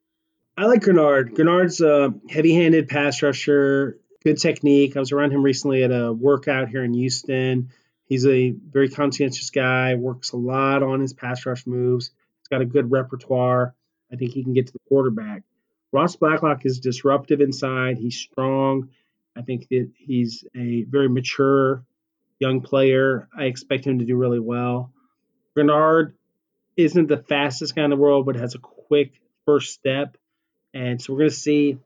I 0.57 0.65
like 0.65 0.84
Greenard. 0.84 1.34
Greenard's 1.34 1.81
a 1.81 2.13
heavy 2.29 2.53
handed 2.53 2.88
pass 2.88 3.22
rusher 3.22 4.00
good 4.25 4.39
technique. 4.39 4.98
I 4.98 5.00
was 5.00 5.12
around 5.12 5.31
him 5.31 5.43
recently 5.43 5.84
at 5.84 5.91
a 5.91 6.12
workout 6.12 6.67
here 6.67 6.84
in 6.84 6.93
Houston. 6.93 7.69
He's 8.05 8.25
a 8.25 8.51
very 8.51 8.89
conscientious 8.89 9.51
guy, 9.51 9.95
works 9.95 10.31
a 10.31 10.38
lot 10.38 10.84
on 10.84 11.00
his 11.00 11.13
pass 11.13 11.45
rush 11.45 11.65
moves. 11.67 12.12
He's 12.39 12.48
got 12.48 12.62
a 12.62 12.65
good 12.65 12.91
repertoire. 12.91 13.75
I 14.15 14.17
think 14.17 14.31
he 14.31 14.43
can 14.43 14.53
get 14.53 14.67
to 14.67 14.74
the 14.74 14.79
quarterback. 14.88 15.43
Ross 15.91 16.15
Blacklock 16.15 16.65
is 16.65 16.79
disruptive 16.79 17.41
inside. 17.41 17.98
He's 17.98 18.17
strong. 18.17 18.89
I 19.36 19.41
think 19.41 19.67
that 19.69 19.91
he's 19.98 20.45
a 20.55 20.84
very 20.84 21.10
mature 21.10 21.84
young 22.39 22.62
player. 22.62 23.27
I 23.38 23.43
expect 23.43 23.86
him 23.86 24.00
to 24.00 24.05
do 24.05 24.15
really 24.15 24.39
well. 24.39 24.93
Greenard 25.55 26.13
isn't 26.77 27.07
the 27.07 27.17
fastest 27.17 27.75
guy 27.75 27.84
in 27.84 27.89
the 27.89 27.98
world, 27.98 28.25
but 28.25 28.36
has 28.36 28.55
a 28.55 28.60
quick 28.60 29.19
first 29.45 29.74
step. 29.74 30.17
And 30.74 31.01
so 31.01 31.13
we're 31.13 31.19
going 31.19 31.29
to 31.31 31.36
see 31.36 31.77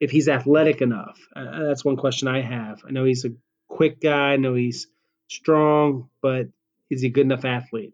if 0.00 0.10
he's 0.10 0.28
athletic 0.28 0.80
enough. 0.80 1.18
Uh, 1.36 1.64
that's 1.64 1.84
one 1.84 1.96
question 1.96 2.28
I 2.28 2.40
have. 2.40 2.82
I 2.86 2.90
know 2.90 3.04
he's 3.04 3.26
a 3.26 3.32
quick 3.68 4.00
guy. 4.00 4.32
I 4.32 4.36
know 4.36 4.54
he's 4.54 4.86
strong, 5.28 6.08
but 6.22 6.48
is 6.88 7.02
he 7.02 7.08
a 7.08 7.10
good 7.10 7.26
enough 7.26 7.44
athlete? 7.44 7.92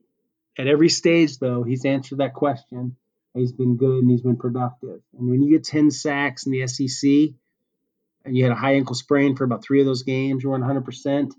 At 0.56 0.68
every 0.68 0.88
stage, 0.88 1.38
though, 1.38 1.64
he's 1.64 1.84
answered 1.84 2.18
that 2.18 2.34
question. 2.34 2.96
He's 3.36 3.52
been 3.52 3.76
good 3.76 4.02
and 4.02 4.10
he's 4.10 4.22
been 4.22 4.36
productive. 4.36 5.00
And 5.16 5.30
when 5.30 5.42
you 5.42 5.50
get 5.50 5.64
10 5.64 5.90
sacks 5.90 6.46
in 6.46 6.52
the 6.52 6.66
SEC, 6.66 7.34
and 8.24 8.36
you 8.36 8.42
had 8.42 8.52
a 8.52 8.56
high 8.56 8.74
ankle 8.74 8.96
sprain 8.96 9.36
for 9.36 9.44
about 9.44 9.62
three 9.62 9.80
of 9.80 9.86
those 9.86 10.02
games, 10.02 10.42
you 10.42 10.50
weren't 10.50 10.64
100%. 10.64 11.32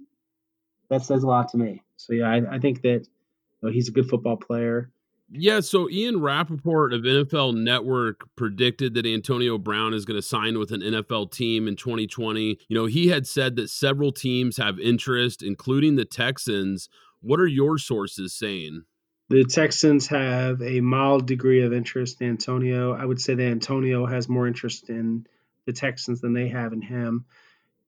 That 0.89 1.03
says 1.03 1.23
a 1.23 1.27
lot 1.27 1.49
to 1.49 1.57
me. 1.57 1.83
So, 1.97 2.13
yeah, 2.13 2.29
I, 2.29 2.55
I 2.55 2.59
think 2.59 2.81
that 2.83 3.01
you 3.01 3.61
know, 3.61 3.69
he's 3.69 3.89
a 3.89 3.91
good 3.91 4.09
football 4.09 4.37
player. 4.37 4.89
Yeah, 5.29 5.59
so 5.59 5.89
Ian 5.89 6.21
Rapoport 6.21 6.93
of 6.93 7.01
NFL 7.01 7.53
Network 7.55 8.29
predicted 8.37 8.93
that 8.93 9.05
Antonio 9.05 9.57
Brown 9.57 9.93
is 9.93 10.05
going 10.05 10.17
to 10.17 10.25
sign 10.25 10.57
with 10.57 10.71
an 10.71 10.79
NFL 10.79 11.33
team 11.33 11.67
in 11.67 11.75
2020. 11.75 12.57
You 12.69 12.75
know, 12.75 12.85
he 12.85 13.09
had 13.09 13.27
said 13.27 13.57
that 13.57 13.69
several 13.69 14.13
teams 14.13 14.55
have 14.55 14.79
interest, 14.79 15.43
including 15.43 15.97
the 15.97 16.05
Texans. 16.05 16.87
What 17.19 17.41
are 17.41 17.47
your 17.47 17.77
sources 17.77 18.33
saying? 18.33 18.83
The 19.29 19.43
Texans 19.43 20.07
have 20.07 20.61
a 20.61 20.79
mild 20.79 21.27
degree 21.27 21.63
of 21.63 21.73
interest 21.73 22.21
in 22.21 22.29
Antonio. 22.29 22.93
I 22.93 23.03
would 23.03 23.19
say 23.19 23.35
that 23.35 23.43
Antonio 23.43 24.05
has 24.05 24.29
more 24.29 24.47
interest 24.47 24.89
in 24.89 25.27
the 25.65 25.73
Texans 25.73 26.21
than 26.21 26.33
they 26.33 26.47
have 26.49 26.71
in 26.71 26.81
him. 26.81 27.25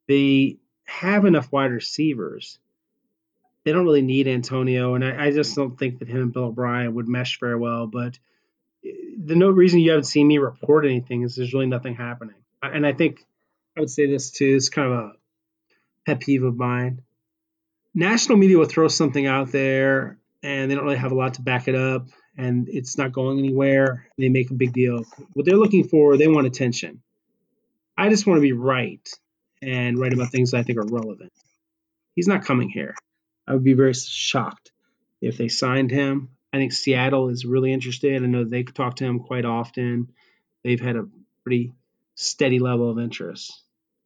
They 0.07 0.57
have 0.85 1.25
enough 1.25 1.51
wide 1.51 1.71
receivers 1.71 2.59
they 3.63 3.71
don't 3.71 3.85
really 3.85 4.01
need 4.01 4.27
Antonio, 4.27 4.95
and 4.95 5.03
I, 5.03 5.27
I, 5.27 5.31
just 5.31 5.55
don't 5.55 5.77
think 5.77 5.99
that 5.99 6.07
him 6.07 6.21
and 6.21 6.33
Bill 6.33 6.45
O'Brien 6.45 6.93
would 6.95 7.07
mesh 7.07 7.39
very 7.39 7.57
well. 7.57 7.87
But 7.87 8.17
eh, 8.85 8.91
the 9.17 9.35
no 9.35 9.49
reason 9.49 9.79
you 9.79 9.91
haven't 9.91 10.05
seen 10.05 10.27
me 10.27 10.37
report 10.37 10.85
anything 10.85 11.23
is 11.23 11.35
there's 11.35 11.53
really 11.53 11.67
nothing 11.67 11.95
happening. 11.95 12.35
And 12.61 12.85
I 12.85 12.93
think 12.93 13.25
I 13.77 13.81
would 13.81 13.89
say 13.89 14.07
this 14.07 14.31
too. 14.31 14.55
It's 14.55 14.69
kind 14.69 14.91
of 14.91 14.99
a 14.99 15.11
pet 16.05 16.21
peeve 16.21 16.43
of 16.43 16.55
mine. 16.55 17.01
National 17.93 18.37
media 18.37 18.57
will 18.57 18.65
throw 18.65 18.87
something 18.87 19.25
out 19.25 19.51
there, 19.51 20.17
and 20.43 20.69
they 20.69 20.75
don't 20.75 20.85
really 20.85 20.97
have 20.97 21.11
a 21.11 21.15
lot 21.15 21.35
to 21.35 21.41
back 21.41 21.67
it 21.67 21.75
up, 21.75 22.07
and 22.37 22.69
it's 22.69 22.97
not 22.97 23.11
going 23.11 23.39
anywhere. 23.39 24.07
They 24.17 24.29
make 24.29 24.51
a 24.51 24.55
big 24.55 24.73
deal. 24.73 25.03
What 25.33 25.45
they're 25.45 25.57
looking 25.57 25.87
for, 25.87 26.17
they 26.17 26.27
want 26.27 26.47
attention. 26.47 27.01
I 27.97 28.09
just 28.09 28.25
want 28.25 28.37
to 28.37 28.41
be 28.41 28.53
right 28.53 29.07
and 29.61 29.99
write 29.99 30.13
about 30.13 30.31
things 30.31 30.51
that 30.51 30.59
I 30.59 30.63
think 30.63 30.77
are 30.77 30.85
relevant. 30.85 31.33
He's 32.15 32.27
not 32.27 32.45
coming 32.45 32.69
here. 32.69 32.95
I 33.47 33.53
would 33.53 33.63
be 33.63 33.73
very 33.73 33.93
shocked 33.93 34.71
if 35.21 35.37
they 35.37 35.49
signed 35.49 35.91
him. 35.91 36.29
I 36.53 36.57
think 36.57 36.71
Seattle 36.71 37.29
is 37.29 37.45
really 37.45 37.73
interested. 37.73 38.23
I 38.23 38.25
know 38.25 38.43
they 38.43 38.63
talk 38.63 38.95
to 38.97 39.05
him 39.05 39.19
quite 39.19 39.45
often. 39.45 40.11
They've 40.63 40.79
had 40.79 40.95
a 40.95 41.07
pretty 41.43 41.73
steady 42.15 42.59
level 42.59 42.89
of 42.89 42.99
interest. 42.99 43.61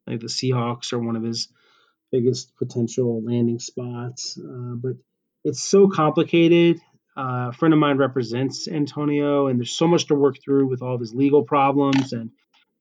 I 0.07 0.11
think 0.11 0.21
the 0.21 0.27
Seahawks 0.27 0.91
are 0.93 0.99
one 0.99 1.15
of 1.15 1.23
his 1.23 1.47
biggest 2.11 2.55
potential 2.57 3.21
landing 3.23 3.59
spots. 3.59 4.37
Uh, 4.37 4.75
but 4.75 4.95
it's 5.43 5.63
so 5.63 5.87
complicated. 5.87 6.79
Uh, 7.15 7.49
a 7.49 7.53
friend 7.53 7.73
of 7.73 7.79
mine 7.79 7.97
represents 7.97 8.67
Antonio, 8.67 9.47
and 9.47 9.59
there's 9.59 9.77
so 9.77 9.87
much 9.87 10.07
to 10.07 10.15
work 10.15 10.37
through 10.43 10.67
with 10.67 10.81
all 10.81 10.95
of 10.95 10.99
his 11.01 11.13
legal 11.13 11.43
problems, 11.43 12.13
and 12.13 12.31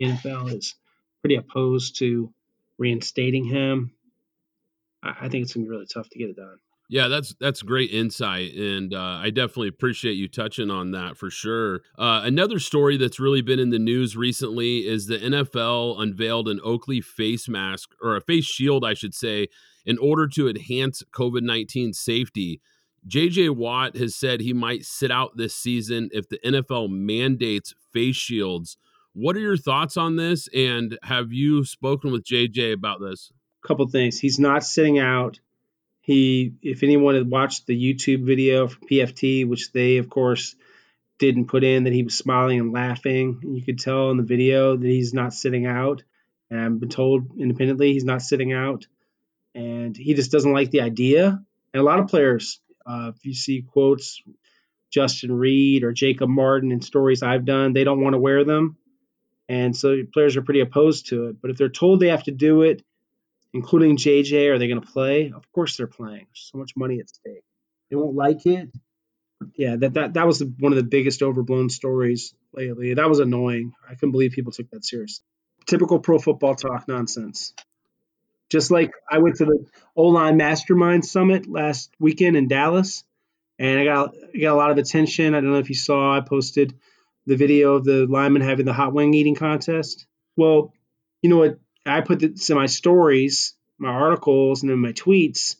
NFL 0.00 0.56
is 0.56 0.74
pretty 1.20 1.36
opposed 1.36 1.98
to 1.98 2.32
reinstating 2.78 3.44
him. 3.44 3.92
I 5.02 5.28
think 5.28 5.42
it's 5.42 5.54
gonna 5.54 5.64
be 5.64 5.70
really 5.70 5.86
tough 5.86 6.08
to 6.10 6.18
get 6.18 6.30
it 6.30 6.36
done. 6.36 6.58
Yeah, 6.88 7.08
that's 7.08 7.34
that's 7.40 7.62
great 7.62 7.90
insight, 7.90 8.54
and 8.54 8.92
uh, 8.92 9.18
I 9.22 9.30
definitely 9.30 9.68
appreciate 9.68 10.12
you 10.12 10.28
touching 10.28 10.70
on 10.70 10.90
that 10.90 11.16
for 11.16 11.30
sure. 11.30 11.80
Uh, 11.98 12.20
another 12.24 12.58
story 12.58 12.96
that's 12.96 13.18
really 13.18 13.40
been 13.40 13.58
in 13.58 13.70
the 13.70 13.78
news 13.78 14.16
recently 14.16 14.86
is 14.86 15.06
the 15.06 15.18
NFL 15.18 16.00
unveiled 16.00 16.48
an 16.48 16.60
Oakley 16.62 17.00
face 17.00 17.48
mask 17.48 17.90
or 18.02 18.16
a 18.16 18.20
face 18.20 18.44
shield, 18.44 18.84
I 18.84 18.94
should 18.94 19.14
say, 19.14 19.48
in 19.84 19.98
order 19.98 20.26
to 20.28 20.48
enhance 20.48 21.02
COVID 21.12 21.42
nineteen 21.42 21.92
safety. 21.92 22.60
JJ 23.08 23.56
Watt 23.56 23.96
has 23.96 24.14
said 24.14 24.40
he 24.40 24.52
might 24.52 24.84
sit 24.84 25.10
out 25.10 25.36
this 25.36 25.56
season 25.56 26.08
if 26.12 26.28
the 26.28 26.38
NFL 26.44 26.88
mandates 26.90 27.74
face 27.92 28.16
shields. 28.16 28.76
What 29.12 29.36
are 29.36 29.40
your 29.40 29.56
thoughts 29.56 29.96
on 29.96 30.16
this? 30.16 30.48
And 30.54 30.98
have 31.02 31.32
you 31.32 31.64
spoken 31.64 32.12
with 32.12 32.24
JJ 32.24 32.72
about 32.72 33.00
this? 33.00 33.32
A 33.62 33.68
couple 33.68 33.86
things. 33.88 34.18
He's 34.18 34.38
not 34.38 34.64
sitting 34.64 34.98
out. 34.98 35.40
He, 36.00 36.54
if 36.62 36.82
anyone 36.82 37.14
had 37.14 37.30
watched 37.30 37.66
the 37.66 37.76
YouTube 37.78 38.24
video 38.24 38.68
from 38.68 38.88
PFT, 38.88 39.46
which 39.46 39.72
they 39.72 39.98
of 39.98 40.08
course 40.08 40.56
didn't 41.18 41.46
put 41.46 41.62
in, 41.62 41.84
that 41.84 41.92
he 41.92 42.02
was 42.02 42.16
smiling 42.16 42.58
and 42.58 42.72
laughing, 42.72 43.40
you 43.42 43.62
could 43.62 43.78
tell 43.78 44.10
in 44.10 44.16
the 44.16 44.22
video 44.22 44.76
that 44.76 44.86
he's 44.86 45.14
not 45.14 45.32
sitting 45.32 45.66
out. 45.66 46.02
And 46.50 46.60
I've 46.60 46.80
been 46.80 46.88
told 46.88 47.38
independently 47.38 47.92
he's 47.92 48.04
not 48.04 48.22
sitting 48.22 48.52
out, 48.52 48.86
and 49.54 49.96
he 49.96 50.14
just 50.14 50.32
doesn't 50.32 50.52
like 50.52 50.70
the 50.70 50.80
idea. 50.80 51.40
And 51.74 51.80
a 51.80 51.84
lot 51.84 52.00
of 52.00 52.08
players, 52.08 52.60
uh, 52.86 53.12
if 53.14 53.24
you 53.24 53.34
see 53.34 53.62
quotes, 53.62 54.22
Justin 54.90 55.32
Reid 55.32 55.84
or 55.84 55.92
Jacob 55.92 56.28
Martin 56.28 56.70
in 56.70 56.82
stories 56.82 57.22
I've 57.22 57.44
done, 57.44 57.72
they 57.72 57.84
don't 57.84 58.02
want 58.02 58.14
to 58.14 58.18
wear 58.18 58.44
them. 58.44 58.76
And 59.48 59.76
so 59.76 59.96
players 60.12 60.36
are 60.36 60.42
pretty 60.42 60.60
opposed 60.60 61.08
to 61.08 61.26
it. 61.26 61.36
But 61.40 61.50
if 61.50 61.56
they're 61.56 61.68
told 61.68 62.00
they 62.00 62.08
have 62.08 62.24
to 62.24 62.30
do 62.30 62.62
it, 62.62 62.82
including 63.52 63.96
JJ. 63.96 64.48
Are 64.48 64.58
they 64.58 64.68
going 64.68 64.80
to 64.80 64.86
play? 64.86 65.32
Of 65.34 65.50
course 65.52 65.76
they're 65.76 65.86
playing. 65.86 66.26
There's 66.28 66.50
so 66.52 66.58
much 66.58 66.76
money 66.76 67.00
at 67.00 67.08
stake. 67.08 67.44
They 67.90 67.96
won't 67.96 68.16
like 68.16 68.46
it. 68.46 68.70
Yeah, 69.56 69.76
that 69.76 69.94
that 69.94 70.14
that 70.14 70.26
was 70.26 70.42
one 70.42 70.72
of 70.72 70.76
the 70.76 70.84
biggest 70.84 71.20
overblown 71.20 71.68
stories 71.68 72.32
lately. 72.52 72.94
That 72.94 73.08
was 73.08 73.18
annoying. 73.18 73.72
I 73.88 73.94
couldn't 73.94 74.12
believe 74.12 74.32
people 74.32 74.52
took 74.52 74.70
that 74.70 74.84
seriously. 74.84 75.24
Typical 75.66 75.98
pro 75.98 76.18
football 76.18 76.54
talk 76.54 76.86
nonsense. 76.86 77.52
Just 78.52 78.70
like 78.70 78.92
I 79.10 79.16
went 79.16 79.36
to 79.36 79.46
the 79.46 79.64
O 79.96 80.08
line 80.08 80.36
Mastermind 80.36 81.06
Summit 81.06 81.48
last 81.48 81.90
weekend 81.98 82.36
in 82.36 82.48
Dallas, 82.48 83.02
and 83.58 83.80
I 83.80 83.84
got 83.84 84.14
I 84.34 84.38
got 84.38 84.52
a 84.52 84.56
lot 84.56 84.70
of 84.70 84.76
attention. 84.76 85.34
I 85.34 85.40
don't 85.40 85.52
know 85.52 85.58
if 85.58 85.70
you 85.70 85.74
saw. 85.74 86.14
I 86.14 86.20
posted 86.20 86.74
the 87.24 87.36
video 87.36 87.72
of 87.72 87.84
the 87.84 88.06
lineman 88.06 88.42
having 88.42 88.66
the 88.66 88.74
hot 88.74 88.92
wing 88.92 89.14
eating 89.14 89.36
contest. 89.36 90.06
Well, 90.36 90.74
you 91.22 91.30
know 91.30 91.38
what 91.38 91.60
I 91.86 92.02
put 92.02 92.18
this 92.18 92.50
in 92.50 92.56
my 92.58 92.66
stories, 92.66 93.54
my 93.78 93.88
articles, 93.88 94.62
and 94.62 94.70
in 94.70 94.80
my 94.80 94.92
tweets. 94.92 95.56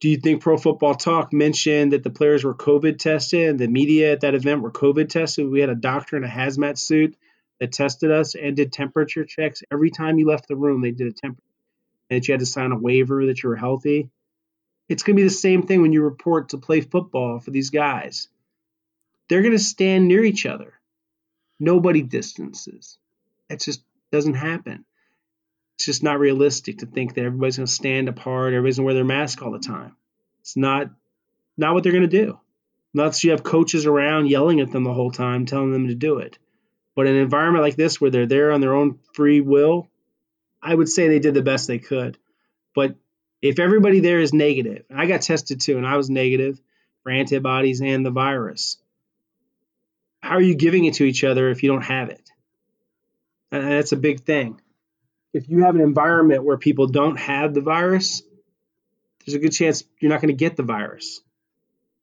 Do 0.00 0.08
you 0.08 0.16
think 0.16 0.40
Pro 0.40 0.56
Football 0.56 0.94
Talk 0.94 1.34
mentioned 1.34 1.92
that 1.92 2.02
the 2.02 2.08
players 2.08 2.44
were 2.44 2.54
COVID 2.54 2.98
tested 2.98 3.46
and 3.46 3.58
the 3.58 3.68
media 3.68 4.12
at 4.12 4.22
that 4.22 4.34
event 4.34 4.62
were 4.62 4.72
COVID 4.72 5.10
tested? 5.10 5.50
We 5.50 5.60
had 5.60 5.68
a 5.68 5.74
doctor 5.74 6.16
in 6.16 6.24
a 6.24 6.28
hazmat 6.28 6.78
suit 6.78 7.18
that 7.58 7.72
tested 7.72 8.10
us 8.10 8.34
and 8.34 8.56
did 8.56 8.72
temperature 8.72 9.26
checks. 9.26 9.62
Every 9.70 9.90
time 9.90 10.18
you 10.18 10.26
left 10.26 10.48
the 10.48 10.56
room, 10.56 10.80
they 10.80 10.92
did 10.92 11.08
a 11.08 11.12
temperature. 11.12 11.49
And 12.10 12.26
you 12.26 12.32
had 12.32 12.40
to 12.40 12.46
sign 12.46 12.72
a 12.72 12.78
waiver 12.78 13.26
that 13.26 13.42
you 13.42 13.48
were 13.48 13.56
healthy. 13.56 14.10
It's 14.88 15.02
going 15.04 15.16
to 15.16 15.22
be 15.22 15.28
the 15.28 15.34
same 15.34 15.62
thing 15.62 15.82
when 15.82 15.92
you 15.92 16.02
report 16.02 16.50
to 16.50 16.58
play 16.58 16.80
football 16.80 17.38
for 17.38 17.50
these 17.50 17.70
guys. 17.70 18.28
They're 19.28 19.42
going 19.42 19.52
to 19.52 19.58
stand 19.58 20.08
near 20.08 20.24
each 20.24 20.44
other. 20.44 20.74
Nobody 21.60 22.02
distances. 22.02 22.98
It 23.48 23.60
just 23.60 23.82
doesn't 24.10 24.34
happen 24.34 24.84
it's 25.80 25.86
just 25.86 26.02
not 26.02 26.20
realistic 26.20 26.80
to 26.80 26.86
think 26.86 27.14
that 27.14 27.24
everybody's 27.24 27.56
going 27.56 27.66
to 27.66 27.72
stand 27.72 28.10
apart, 28.10 28.52
everybody's 28.52 28.76
going 28.76 28.82
to 28.82 28.86
wear 28.86 28.94
their 28.94 29.02
mask 29.02 29.40
all 29.40 29.50
the 29.50 29.58
time. 29.58 29.96
It's 30.42 30.54
not 30.54 30.90
not 31.56 31.72
what 31.72 31.82
they're 31.82 31.92
going 31.92 32.08
to 32.08 32.24
do. 32.24 32.38
Unless 32.92 33.24
you 33.24 33.30
have 33.30 33.42
coaches 33.42 33.86
around 33.86 34.28
yelling 34.28 34.60
at 34.60 34.70
them 34.70 34.84
the 34.84 34.92
whole 34.92 35.10
time, 35.10 35.46
telling 35.46 35.72
them 35.72 35.88
to 35.88 35.94
do 35.94 36.18
it. 36.18 36.36
But 36.94 37.06
in 37.06 37.14
an 37.14 37.22
environment 37.22 37.64
like 37.64 37.76
this 37.76 37.98
where 37.98 38.10
they're 38.10 38.26
there 38.26 38.52
on 38.52 38.60
their 38.60 38.74
own 38.74 38.98
free 39.14 39.40
will, 39.40 39.88
I 40.62 40.74
would 40.74 40.88
say 40.88 41.08
they 41.08 41.18
did 41.18 41.34
the 41.34 41.42
best 41.42 41.66
they 41.66 41.78
could. 41.78 42.18
But 42.74 42.96
if 43.42 43.58
everybody 43.58 44.00
there 44.00 44.20
is 44.20 44.32
negative, 44.32 44.84
I 44.94 45.06
got 45.06 45.22
tested 45.22 45.60
too, 45.60 45.76
and 45.76 45.86
I 45.86 45.96
was 45.96 46.10
negative 46.10 46.60
for 47.02 47.10
antibodies 47.10 47.80
and 47.80 48.04
the 48.04 48.10
virus. 48.10 48.76
How 50.22 50.36
are 50.36 50.42
you 50.42 50.54
giving 50.54 50.84
it 50.84 50.94
to 50.94 51.04
each 51.04 51.24
other 51.24 51.50
if 51.50 51.62
you 51.62 51.70
don't 51.70 51.82
have 51.82 52.10
it? 52.10 52.30
And 53.50 53.64
that's 53.64 53.92
a 53.92 53.96
big 53.96 54.20
thing 54.20 54.60
if 55.32 55.48
you 55.48 55.64
have 55.64 55.74
an 55.74 55.80
environment 55.80 56.44
where 56.44 56.58
people 56.58 56.86
don't 56.86 57.18
have 57.18 57.54
the 57.54 57.60
virus, 57.60 58.22
there's 59.24 59.34
a 59.34 59.38
good 59.38 59.52
chance 59.52 59.84
you're 60.00 60.10
not 60.10 60.20
going 60.20 60.34
to 60.34 60.44
get 60.44 60.56
the 60.56 60.62
virus. 60.62 61.20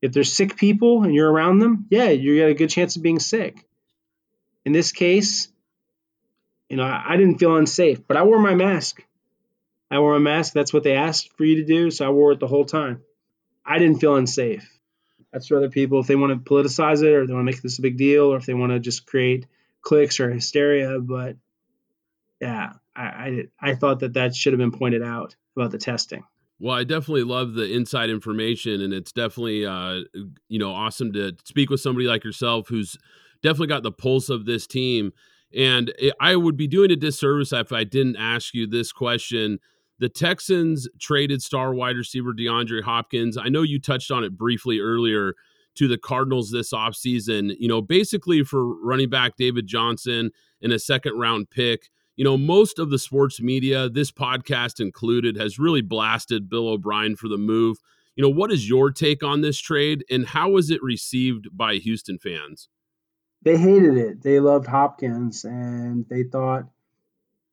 If 0.02 0.14
there's 0.14 0.32
sick 0.32 0.56
people 0.56 1.04
and 1.04 1.14
you're 1.14 1.32
around 1.32 1.60
them, 1.60 1.88
yeah, 1.90 2.10
you 2.10 2.40
got 2.40 2.50
a 2.50 2.54
good 2.54 2.70
chance 2.70 2.96
of 2.96 3.02
being 3.02 3.20
sick. 3.20 3.66
In 4.64 4.72
this 4.72 4.92
case, 4.92 5.50
you 6.70 6.78
know, 6.78 6.84
I, 6.84 7.14
I 7.14 7.18
didn't 7.18 7.38
feel 7.38 7.56
unsafe, 7.56 8.06
but 8.08 8.18
I 8.18 8.24
wore 8.24 8.40
my 8.40 8.56
mask. 8.56 9.04
I 9.90 10.00
wore 10.00 10.16
a 10.16 10.20
mask. 10.20 10.54
That's 10.54 10.74
what 10.74 10.84
they 10.84 10.94
asked 10.94 11.36
for 11.38 11.46
you 11.46 11.58
to 11.58 11.66
do, 11.66 11.92
so 11.92 12.06
I 12.06 12.10
wore 12.10 12.34
it 12.34 12.40
the 12.40 12.48
whole 12.48 12.66
time. 12.66 13.02
I 13.66 13.80
didn't 13.80 14.00
feel 14.00 14.16
unsafe. 14.16 14.70
That's 15.32 15.48
for 15.48 15.58
other 15.58 15.70
people 15.70 16.00
if 16.00 16.08
they 16.08 16.16
want 16.16 16.34
to 16.34 16.50
politicize 16.50 17.04
it 17.04 17.14
or 17.14 17.28
they 17.28 17.34
want 17.34 17.48
to 17.48 17.52
make 17.52 17.62
this 17.62 17.80
a 17.80 17.82
big 17.82 17.98
deal 17.98 18.34
or 18.34 18.38
if 18.38 18.46
they 18.46 18.54
want 18.54 18.72
to 18.72 18.80
just 18.80 19.06
create 19.06 19.46
clicks 19.82 20.20
or 20.20 20.32
hysteria. 20.32 21.00
But 21.00 21.36
yeah, 22.42 22.74
I, 22.96 23.04
I, 23.04 23.44
I 23.60 23.76
thought 23.76 24.00
that 24.00 24.14
that 24.14 24.36
should 24.36 24.54
have 24.54 24.60
been 24.60 24.72
pointed 24.72 25.04
out 25.04 25.36
about 25.56 25.72
the 25.72 25.78
testing. 25.78 26.24
Well, 26.60 26.76
I 26.76 26.84
definitely 26.84 27.24
love 27.24 27.54
the 27.54 27.72
inside 27.72 28.10
information, 28.10 28.82
and 28.82 28.94
it's 28.94 29.12
definitely 29.12 29.66
uh, 29.66 30.02
you 30.48 30.58
know 30.58 30.72
awesome 30.72 31.14
to 31.14 31.34
speak 31.44 31.70
with 31.70 31.82
somebody 31.82 32.08
like 32.08 32.24
yourself 32.24 32.68
who's 32.68 32.98
definitely 33.44 33.68
got 33.68 33.84
the 33.84 33.92
pulse 33.92 34.30
of 34.30 34.46
this 34.46 34.66
team. 34.66 35.14
And 35.56 35.94
I 36.20 36.36
would 36.36 36.58
be 36.58 36.68
doing 36.68 36.92
a 36.92 36.96
disservice 36.96 37.54
if 37.54 37.72
I 37.72 37.84
didn't 37.84 38.18
ask 38.18 38.54
you 38.54 38.68
this 38.68 38.92
question. 38.92 39.60
The 40.00 40.10
Texans 40.10 40.88
traded 41.00 41.42
star 41.42 41.74
wide 41.74 41.96
receiver 41.96 42.34
DeAndre 42.34 42.84
Hopkins. 42.84 43.38
I 43.38 43.50
know 43.50 43.62
you 43.64 43.80
touched 43.80 44.12
on 44.12 44.24
it 44.24 44.38
briefly 44.38 44.80
earlier 44.80 45.34
to 45.76 45.88
the 45.88 45.98
Cardinals 45.98 46.52
this 46.52 46.74
offseason, 46.74 47.56
you 47.60 47.68
know, 47.68 47.82
basically 47.82 48.44
for 48.44 48.76
running 48.84 49.10
back 49.10 49.38
David 49.38 49.68
Johnson 49.68 50.32
and 50.62 50.74
a 50.74 50.80
second 50.80 51.18
round 51.20 51.50
pick 51.50 51.90
You 52.18 52.24
know, 52.24 52.36
most 52.36 52.80
of 52.80 52.90
the 52.90 52.98
sports 52.98 53.40
media, 53.40 53.90
this 53.90 54.12
podcast 54.12 54.80
included, 54.80 55.38
has 55.38 55.60
really 55.60 55.82
blasted 55.82 56.50
Bill 56.50 56.68
O'Brien 56.68 57.16
for 57.16 57.28
the 57.28 57.38
move. 57.38 57.78
You 58.16 58.24
know, 58.24 58.30
what 58.30 58.52
is 58.52 58.68
your 58.68 58.92
take 58.92 59.24
on 59.24 59.42
this 59.42 59.60
trade 59.60 60.04
and 60.10 60.26
how 60.26 60.50
was 60.50 60.72
it 60.72 60.82
received 60.82 61.56
by 61.56 61.76
Houston 61.76 62.18
fans? 62.18 62.70
They 63.44 63.58
hated 63.58 63.98
it. 63.98 64.22
They 64.22 64.40
loved 64.40 64.68
Hopkins 64.68 65.46
and 65.46 66.06
they 66.10 66.24
thought, 66.24 66.66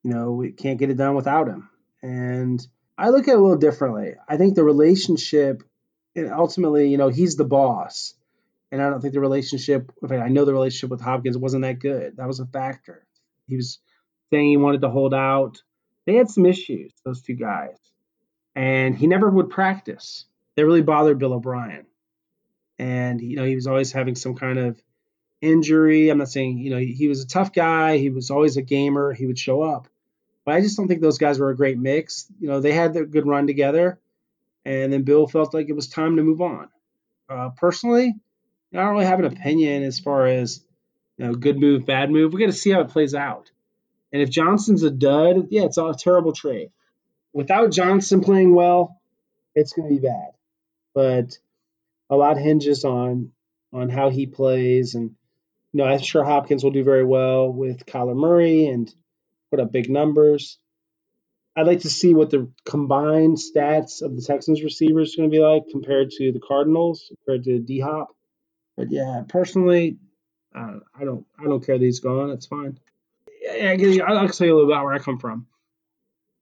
you 0.03 0.11
know, 0.13 0.31
we 0.33 0.51
can't 0.51 0.79
get 0.79 0.89
it 0.89 0.97
done 0.97 1.15
without 1.15 1.47
him. 1.47 1.69
And 2.01 2.65
I 2.97 3.09
look 3.09 3.27
at 3.27 3.33
it 3.33 3.37
a 3.37 3.41
little 3.41 3.57
differently. 3.57 4.15
I 4.27 4.37
think 4.37 4.55
the 4.55 4.63
relationship, 4.63 5.63
ultimately, 6.17 6.89
you 6.89 6.97
know, 6.97 7.09
he's 7.09 7.35
the 7.35 7.45
boss. 7.45 8.13
And 8.71 8.81
I 8.81 8.89
don't 8.89 8.99
think 8.99 9.13
the 9.13 9.19
relationship, 9.19 9.91
in 10.01 10.09
fact, 10.09 10.21
I 10.21 10.27
know 10.27 10.43
the 10.43 10.53
relationship 10.53 10.89
with 10.89 11.01
Hopkins 11.01 11.37
wasn't 11.37 11.63
that 11.63 11.79
good. 11.79 12.17
That 12.17 12.27
was 12.27 12.39
a 12.39 12.45
factor. 12.45 13.05
He 13.47 13.55
was 13.55 13.79
saying 14.31 14.49
he 14.49 14.57
wanted 14.57 14.81
to 14.81 14.89
hold 14.89 15.13
out. 15.13 15.61
They 16.05 16.15
had 16.15 16.29
some 16.29 16.45
issues, 16.45 16.91
those 17.05 17.21
two 17.21 17.35
guys. 17.35 17.77
And 18.55 18.97
he 18.97 19.07
never 19.07 19.29
would 19.29 19.49
practice. 19.49 20.25
That 20.55 20.65
really 20.65 20.81
bothered 20.81 21.19
Bill 21.19 21.33
O'Brien. 21.33 21.85
And, 22.79 23.21
you 23.21 23.37
know, 23.37 23.45
he 23.45 23.55
was 23.55 23.67
always 23.67 23.91
having 23.91 24.15
some 24.15 24.35
kind 24.35 24.57
of 24.57 24.81
injury. 25.41 26.09
I'm 26.09 26.17
not 26.17 26.29
saying, 26.29 26.59
you 26.59 26.69
know, 26.71 26.77
he, 26.77 26.93
he 26.93 27.07
was 27.07 27.23
a 27.23 27.27
tough 27.27 27.53
guy. 27.53 27.97
He 27.97 28.09
was 28.09 28.31
always 28.31 28.57
a 28.57 28.61
gamer. 28.61 29.13
He 29.13 29.25
would 29.25 29.39
show 29.39 29.61
up. 29.61 29.87
But 30.45 30.55
I 30.55 30.61
just 30.61 30.77
don't 30.77 30.87
think 30.87 31.01
those 31.01 31.17
guys 31.17 31.39
were 31.39 31.49
a 31.49 31.55
great 31.55 31.77
mix. 31.77 32.27
You 32.39 32.47
know, 32.47 32.59
they 32.59 32.71
had 32.71 32.95
a 32.95 33.05
good 33.05 33.27
run 33.27 33.47
together. 33.47 33.99
And 34.63 34.91
then 34.91 35.03
Bill 35.03 35.27
felt 35.27 35.53
like 35.53 35.69
it 35.69 35.75
was 35.75 35.87
time 35.87 36.17
to 36.17 36.23
move 36.23 36.41
on. 36.41 36.69
Uh, 37.29 37.49
personally, 37.49 38.13
I 38.73 38.77
don't 38.77 38.93
really 38.93 39.05
have 39.05 39.19
an 39.19 39.25
opinion 39.25 39.83
as 39.83 39.99
far 39.99 40.27
as 40.27 40.61
you 41.17 41.25
know, 41.25 41.33
good 41.33 41.59
move, 41.59 41.85
bad 41.85 42.11
move. 42.11 42.33
We 42.33 42.39
got 42.39 42.47
to 42.47 42.53
see 42.53 42.71
how 42.71 42.81
it 42.81 42.89
plays 42.89 43.15
out. 43.15 43.51
And 44.11 44.21
if 44.21 44.29
Johnson's 44.29 44.83
a 44.83 44.91
dud, 44.91 45.47
yeah, 45.49 45.63
it's 45.63 45.77
a 45.77 45.93
terrible 45.97 46.33
trade. 46.33 46.71
Without 47.33 47.71
Johnson 47.71 48.21
playing 48.21 48.53
well, 48.53 48.99
it's 49.55 49.73
going 49.73 49.89
to 49.89 49.95
be 49.95 50.07
bad. 50.07 50.31
But 50.93 51.37
a 52.09 52.15
lot 52.15 52.37
hinges 52.37 52.85
on 52.85 53.31
on 53.73 53.89
how 53.89 54.09
he 54.09 54.25
plays, 54.25 54.95
and 54.95 55.15
you 55.75 55.83
know, 55.83 55.89
I'm 55.89 55.99
sure 55.99 56.23
Hopkins 56.23 56.63
will 56.63 56.71
do 56.71 56.85
very 56.85 57.03
well 57.03 57.51
with 57.51 57.85
Kyler 57.85 58.15
Murray 58.15 58.67
and 58.67 58.89
put 59.51 59.59
up 59.59 59.73
big 59.73 59.89
numbers. 59.89 60.57
I'd 61.53 61.67
like 61.67 61.81
to 61.81 61.89
see 61.89 62.13
what 62.13 62.29
the 62.29 62.49
combined 62.63 63.35
stats 63.35 64.01
of 64.01 64.15
the 64.15 64.21
Texans 64.21 64.63
receivers 64.63 65.13
are 65.13 65.17
going 65.17 65.29
to 65.29 65.35
be 65.35 65.41
like 65.41 65.63
compared 65.69 66.11
to 66.11 66.31
the 66.31 66.39
Cardinals, 66.39 67.11
compared 67.17 67.43
to 67.43 67.59
D 67.59 67.81
Hop. 67.81 68.15
But 68.77 68.89
yeah, 68.89 69.23
personally, 69.27 69.97
uh, 70.55 70.79
I 70.97 71.03
don't 71.03 71.25
I 71.37 71.43
don't 71.43 71.65
care 71.65 71.77
that 71.77 71.83
he's 71.83 71.99
gone. 71.99 72.29
It's 72.29 72.45
fine. 72.45 72.79
I, 73.51 73.77
I'll 74.07 74.29
tell 74.29 74.47
you 74.47 74.53
a 74.53 74.55
little 74.55 74.71
about 74.71 74.85
where 74.85 74.93
I 74.93 74.99
come 74.99 75.19
from. 75.19 75.45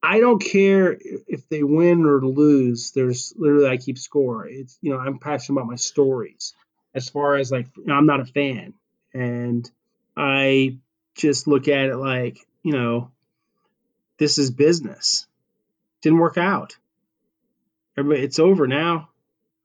I 0.04 0.20
don't 0.20 0.44
care 0.44 0.96
if 1.02 1.50
they 1.50 1.64
win 1.64 2.06
or 2.06 2.22
lose. 2.24 2.92
There's 2.92 3.34
literally 3.36 3.68
I 3.68 3.78
keep 3.78 3.98
score. 3.98 4.46
It's 4.48 4.78
you 4.84 4.92
know 4.92 5.00
I'm 5.00 5.18
passionate 5.18 5.60
about 5.60 5.72
my 5.72 5.78
stories. 5.78 6.54
As 6.94 7.10
far 7.10 7.36
as 7.36 7.52
like 7.52 7.66
you 7.76 7.86
know, 7.88 7.96
I'm 7.96 8.06
not 8.06 8.20
a 8.20 8.26
fan, 8.26 8.76
and 9.14 9.70
I 10.16 10.78
just 11.16 11.48
look 11.48 11.68
at 11.68 11.90
it 11.90 11.98
like 11.98 12.40
you 12.64 12.74
know 12.74 13.12
this 14.18 14.38
is 14.38 14.52
business. 14.52 15.28
Didn't 16.02 16.20
work 16.20 16.38
out. 16.38 16.78
Everybody, 17.98 18.24
it's 18.24 18.40
over 18.40 18.68
now. 18.68 19.10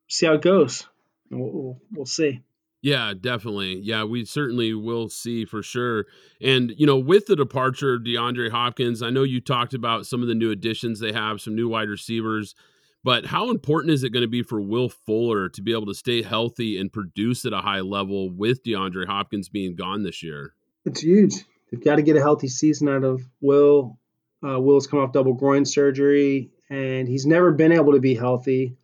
See 0.07 0.25
how 0.25 0.33
it 0.33 0.41
goes. 0.41 0.87
We'll, 1.29 1.51
we'll, 1.51 1.81
we'll 1.91 2.05
see. 2.05 2.41
Yeah, 2.81 3.13
definitely. 3.19 3.79
Yeah, 3.79 4.05
we 4.05 4.23
certainly 4.23 4.73
will 4.73 5.09
see 5.09 5.43
for 5.43 5.61
sure. 5.61 6.05
And, 6.41 6.73
you 6.77 6.85
know, 6.85 6.97
with 6.97 7.25
the 7.25 7.35
departure 7.35 7.95
of 7.95 8.03
DeAndre 8.03 8.51
Hopkins, 8.51 9.01
I 9.01 9.09
know 9.09 9.23
you 9.23 9.41
talked 9.41 9.73
about 9.73 10.05
some 10.05 10.21
of 10.21 10.29
the 10.29 10.35
new 10.35 10.49
additions 10.49 10.99
they 10.99 11.11
have, 11.11 11.41
some 11.41 11.55
new 11.55 11.67
wide 11.67 11.89
receivers, 11.89 12.55
but 13.03 13.25
how 13.25 13.49
important 13.49 13.93
is 13.93 14.03
it 14.03 14.11
going 14.11 14.21
to 14.21 14.27
be 14.27 14.43
for 14.43 14.61
Will 14.61 14.89
Fuller 14.89 15.49
to 15.49 15.61
be 15.61 15.71
able 15.71 15.87
to 15.87 15.93
stay 15.93 16.21
healthy 16.21 16.77
and 16.77 16.91
produce 16.91 17.45
at 17.45 17.53
a 17.53 17.61
high 17.61 17.81
level 17.81 18.29
with 18.29 18.63
DeAndre 18.63 19.07
Hopkins 19.07 19.49
being 19.49 19.75
gone 19.75 20.03
this 20.03 20.23
year? 20.23 20.53
It's 20.85 21.01
huge. 21.01 21.35
They've 21.71 21.83
got 21.83 21.97
to 21.97 22.01
get 22.01 22.17
a 22.17 22.21
healthy 22.21 22.47
season 22.47 22.89
out 22.89 23.03
of 23.03 23.21
Will. 23.41 23.97
Uh, 24.43 24.59
Will's 24.59 24.87
come 24.87 24.99
off 24.99 25.11
double 25.11 25.33
groin 25.33 25.65
surgery, 25.65 26.49
and 26.69 27.07
he's 27.07 27.25
never 27.25 27.51
been 27.51 27.71
able 27.71 27.93
to 27.93 27.99
be 27.99 28.15
healthy 28.15 28.77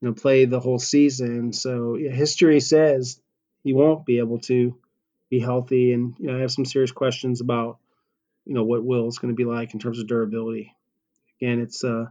you 0.00 0.08
know, 0.08 0.14
play 0.14 0.44
the 0.44 0.60
whole 0.60 0.78
season. 0.78 1.52
So 1.52 1.96
yeah, 1.96 2.10
history 2.10 2.60
says 2.60 3.20
he 3.62 3.72
won't 3.72 4.04
be 4.04 4.18
able 4.18 4.38
to 4.40 4.78
be 5.30 5.40
healthy, 5.40 5.92
and 5.92 6.14
you 6.18 6.26
know, 6.26 6.38
I 6.38 6.40
have 6.40 6.52
some 6.52 6.64
serious 6.64 6.92
questions 6.92 7.40
about 7.40 7.78
you 8.44 8.54
know 8.54 8.64
what 8.64 8.84
Will 8.84 9.08
is 9.08 9.18
going 9.18 9.32
to 9.32 9.36
be 9.36 9.44
like 9.44 9.74
in 9.74 9.80
terms 9.80 9.98
of 9.98 10.06
durability. 10.06 10.74
Again, 11.40 11.60
it's 11.60 11.82
uh, 11.82 12.06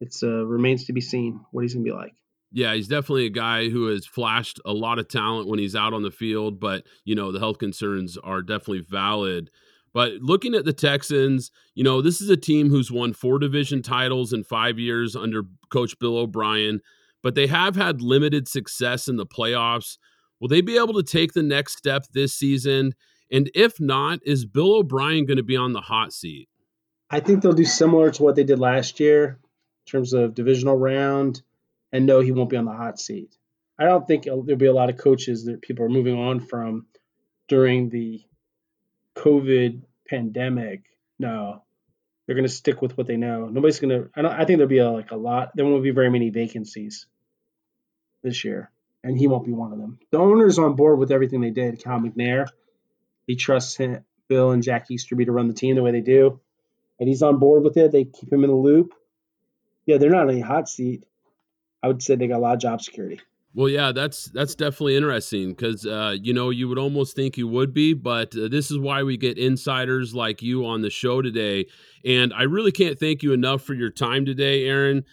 it's 0.00 0.22
uh, 0.22 0.44
remains 0.44 0.84
to 0.86 0.92
be 0.92 1.00
seen 1.00 1.40
what 1.50 1.62
he's 1.62 1.74
going 1.74 1.84
to 1.84 1.90
be 1.90 1.96
like. 1.96 2.14
Yeah, 2.52 2.74
he's 2.74 2.88
definitely 2.88 3.26
a 3.26 3.30
guy 3.30 3.68
who 3.68 3.88
has 3.88 4.06
flashed 4.06 4.60
a 4.64 4.72
lot 4.72 4.98
of 4.98 5.08
talent 5.08 5.48
when 5.48 5.58
he's 5.58 5.76
out 5.76 5.92
on 5.92 6.02
the 6.02 6.10
field, 6.10 6.60
but 6.60 6.86
you 7.04 7.14
know 7.14 7.32
the 7.32 7.40
health 7.40 7.58
concerns 7.58 8.16
are 8.18 8.42
definitely 8.42 8.84
valid. 8.88 9.50
But 9.92 10.14
looking 10.20 10.54
at 10.54 10.64
the 10.64 10.74
Texans, 10.74 11.50
you 11.74 11.82
know, 11.82 12.02
this 12.02 12.20
is 12.20 12.28
a 12.28 12.36
team 12.36 12.68
who's 12.68 12.92
won 12.92 13.14
four 13.14 13.38
division 13.38 13.80
titles 13.82 14.32
in 14.32 14.44
five 14.44 14.78
years 14.78 15.16
under 15.16 15.44
Coach 15.70 15.98
Bill 15.98 16.18
O'Brien 16.18 16.80
but 17.26 17.34
they 17.34 17.48
have 17.48 17.74
had 17.74 18.00
limited 18.00 18.46
success 18.46 19.08
in 19.08 19.16
the 19.16 19.26
playoffs. 19.26 19.98
Will 20.38 20.46
they 20.46 20.60
be 20.60 20.76
able 20.76 20.94
to 20.94 21.02
take 21.02 21.32
the 21.32 21.42
next 21.42 21.76
step 21.76 22.04
this 22.12 22.32
season? 22.32 22.94
And 23.32 23.50
if 23.52 23.80
not, 23.80 24.20
is 24.24 24.46
Bill 24.46 24.76
O'Brien 24.76 25.26
going 25.26 25.36
to 25.36 25.42
be 25.42 25.56
on 25.56 25.72
the 25.72 25.80
hot 25.80 26.12
seat? 26.12 26.48
I 27.10 27.18
think 27.18 27.42
they'll 27.42 27.52
do 27.52 27.64
similar 27.64 28.12
to 28.12 28.22
what 28.22 28.36
they 28.36 28.44
did 28.44 28.60
last 28.60 29.00
year 29.00 29.40
in 29.86 29.90
terms 29.90 30.12
of 30.12 30.34
divisional 30.34 30.76
round. 30.76 31.42
And 31.92 32.06
no, 32.06 32.20
he 32.20 32.32
won't 32.32 32.50
be 32.50 32.56
on 32.56 32.64
the 32.64 32.72
hot 32.72 32.98
seat. 32.98 33.36
I 33.78 33.84
don't 33.84 34.06
think 34.06 34.24
there'll 34.24 34.42
be 34.42 34.66
a 34.66 34.72
lot 34.72 34.90
of 34.90 34.96
coaches 34.96 35.44
that 35.44 35.62
people 35.62 35.84
are 35.84 35.90
moving 35.90 36.18
on 36.18 36.40
from 36.40 36.86
during 37.48 37.90
the 37.90 38.22
COVID 39.14 39.82
pandemic. 40.08 40.84
No, 41.18 41.62
they're 42.26 42.34
going 42.34 42.46
to 42.46 42.52
stick 42.52 42.82
with 42.82 42.96
what 42.96 43.06
they 43.06 43.16
know. 43.16 43.46
Nobody's 43.46 43.80
going 43.80 43.90
to. 43.90 44.10
I 44.14 44.22
don't. 44.22 44.32
I 44.32 44.44
think 44.44 44.58
there'll 44.58 44.68
be 44.68 44.78
a, 44.78 44.90
like 44.90 45.10
a 45.10 45.16
lot. 45.16 45.52
There 45.54 45.64
won't 45.64 45.82
be 45.82 45.90
very 45.90 46.10
many 46.10 46.30
vacancies 46.30 47.06
this 48.22 48.44
year, 48.44 48.70
and 49.04 49.16
he 49.16 49.28
won't 49.28 49.46
be 49.46 49.52
one 49.52 49.72
of 49.72 49.78
them. 49.78 49.98
The 50.10 50.18
owner's 50.18 50.58
on 50.58 50.74
board 50.74 50.98
with 50.98 51.12
everything 51.12 51.40
they 51.40 51.50
did. 51.50 51.82
Cal 51.82 52.00
McNair, 52.00 52.48
he 53.26 53.36
trusts 53.36 53.76
him, 53.76 54.04
Bill 54.28 54.50
and 54.50 54.62
Jack 54.62 54.90
Easterby 54.90 55.26
to 55.26 55.32
run 55.32 55.48
the 55.48 55.54
team 55.54 55.76
the 55.76 55.82
way 55.82 55.92
they 55.92 56.00
do, 56.00 56.40
and 56.98 57.08
he's 57.08 57.22
on 57.22 57.38
board 57.38 57.62
with 57.62 57.76
it. 57.76 57.92
They 57.92 58.04
keep 58.04 58.32
him 58.32 58.42
in 58.42 58.50
the 58.50 58.56
loop. 58.56 58.92
Yeah, 59.86 59.98
they're 59.98 60.10
not 60.10 60.28
in 60.30 60.42
a 60.42 60.46
hot 60.46 60.68
seat. 60.68 61.04
I 61.82 61.88
would 61.88 62.02
say 62.02 62.16
they 62.16 62.26
got 62.26 62.38
a 62.38 62.38
lot 62.38 62.54
of 62.54 62.60
job 62.60 62.82
security. 62.82 63.20
Well, 63.54 63.68
yeah, 63.68 63.92
that's 63.92 64.26
that's 64.26 64.54
definitely 64.54 64.96
interesting 64.96 65.50
because 65.50 65.86
uh, 65.86 66.16
you 66.20 66.34
know 66.34 66.50
you 66.50 66.68
would 66.68 66.78
almost 66.78 67.16
think 67.16 67.38
you 67.38 67.48
would 67.48 67.72
be, 67.72 67.94
but 67.94 68.36
uh, 68.36 68.48
this 68.48 68.70
is 68.70 68.78
why 68.78 69.02
we 69.02 69.16
get 69.16 69.38
insiders 69.38 70.14
like 70.14 70.42
you 70.42 70.66
on 70.66 70.82
the 70.82 70.90
show 70.90 71.22
today. 71.22 71.66
And 72.04 72.34
I 72.34 72.42
really 72.42 72.72
can't 72.72 72.98
thank 72.98 73.22
you 73.22 73.32
enough 73.32 73.62
for 73.62 73.72
your 73.72 73.90
time 73.90 74.26
today, 74.26 74.66
Aaron 74.66 75.04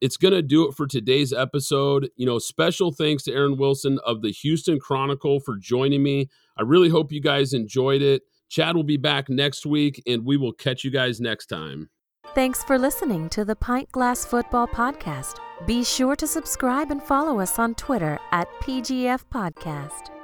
it's 0.00 0.16
going 0.16 0.32
to 0.32 0.42
do 0.42 0.66
it 0.66 0.74
for 0.74 0.86
today's 0.86 1.32
episode. 1.32 2.10
You 2.16 2.26
know, 2.26 2.38
special 2.38 2.92
thanks 2.92 3.22
to 3.24 3.32
Aaron 3.32 3.56
Wilson 3.56 3.98
of 4.04 4.22
the 4.22 4.30
Houston 4.30 4.78
Chronicle 4.78 5.40
for 5.40 5.56
joining 5.56 6.02
me. 6.02 6.28
I 6.56 6.62
really 6.62 6.88
hope 6.88 7.12
you 7.12 7.20
guys 7.20 7.52
enjoyed 7.52 8.02
it. 8.02 8.22
Chad 8.48 8.76
will 8.76 8.84
be 8.84 8.96
back 8.96 9.28
next 9.28 9.66
week, 9.66 10.02
and 10.06 10.24
we 10.24 10.36
will 10.36 10.52
catch 10.52 10.84
you 10.84 10.90
guys 10.90 11.20
next 11.20 11.46
time. 11.46 11.90
Thanks 12.32 12.62
for 12.62 12.78
listening 12.78 13.28
to 13.30 13.44
the 13.44 13.56
Pint 13.56 13.90
Glass 13.90 14.24
Football 14.24 14.68
Podcast. 14.68 15.40
Be 15.66 15.82
sure 15.82 16.14
to 16.14 16.28
subscribe 16.28 16.92
and 16.92 17.02
follow 17.02 17.40
us 17.40 17.58
on 17.58 17.74
Twitter 17.74 18.20
at 18.30 18.48
PGF 18.60 19.24
Podcast. 19.32 20.19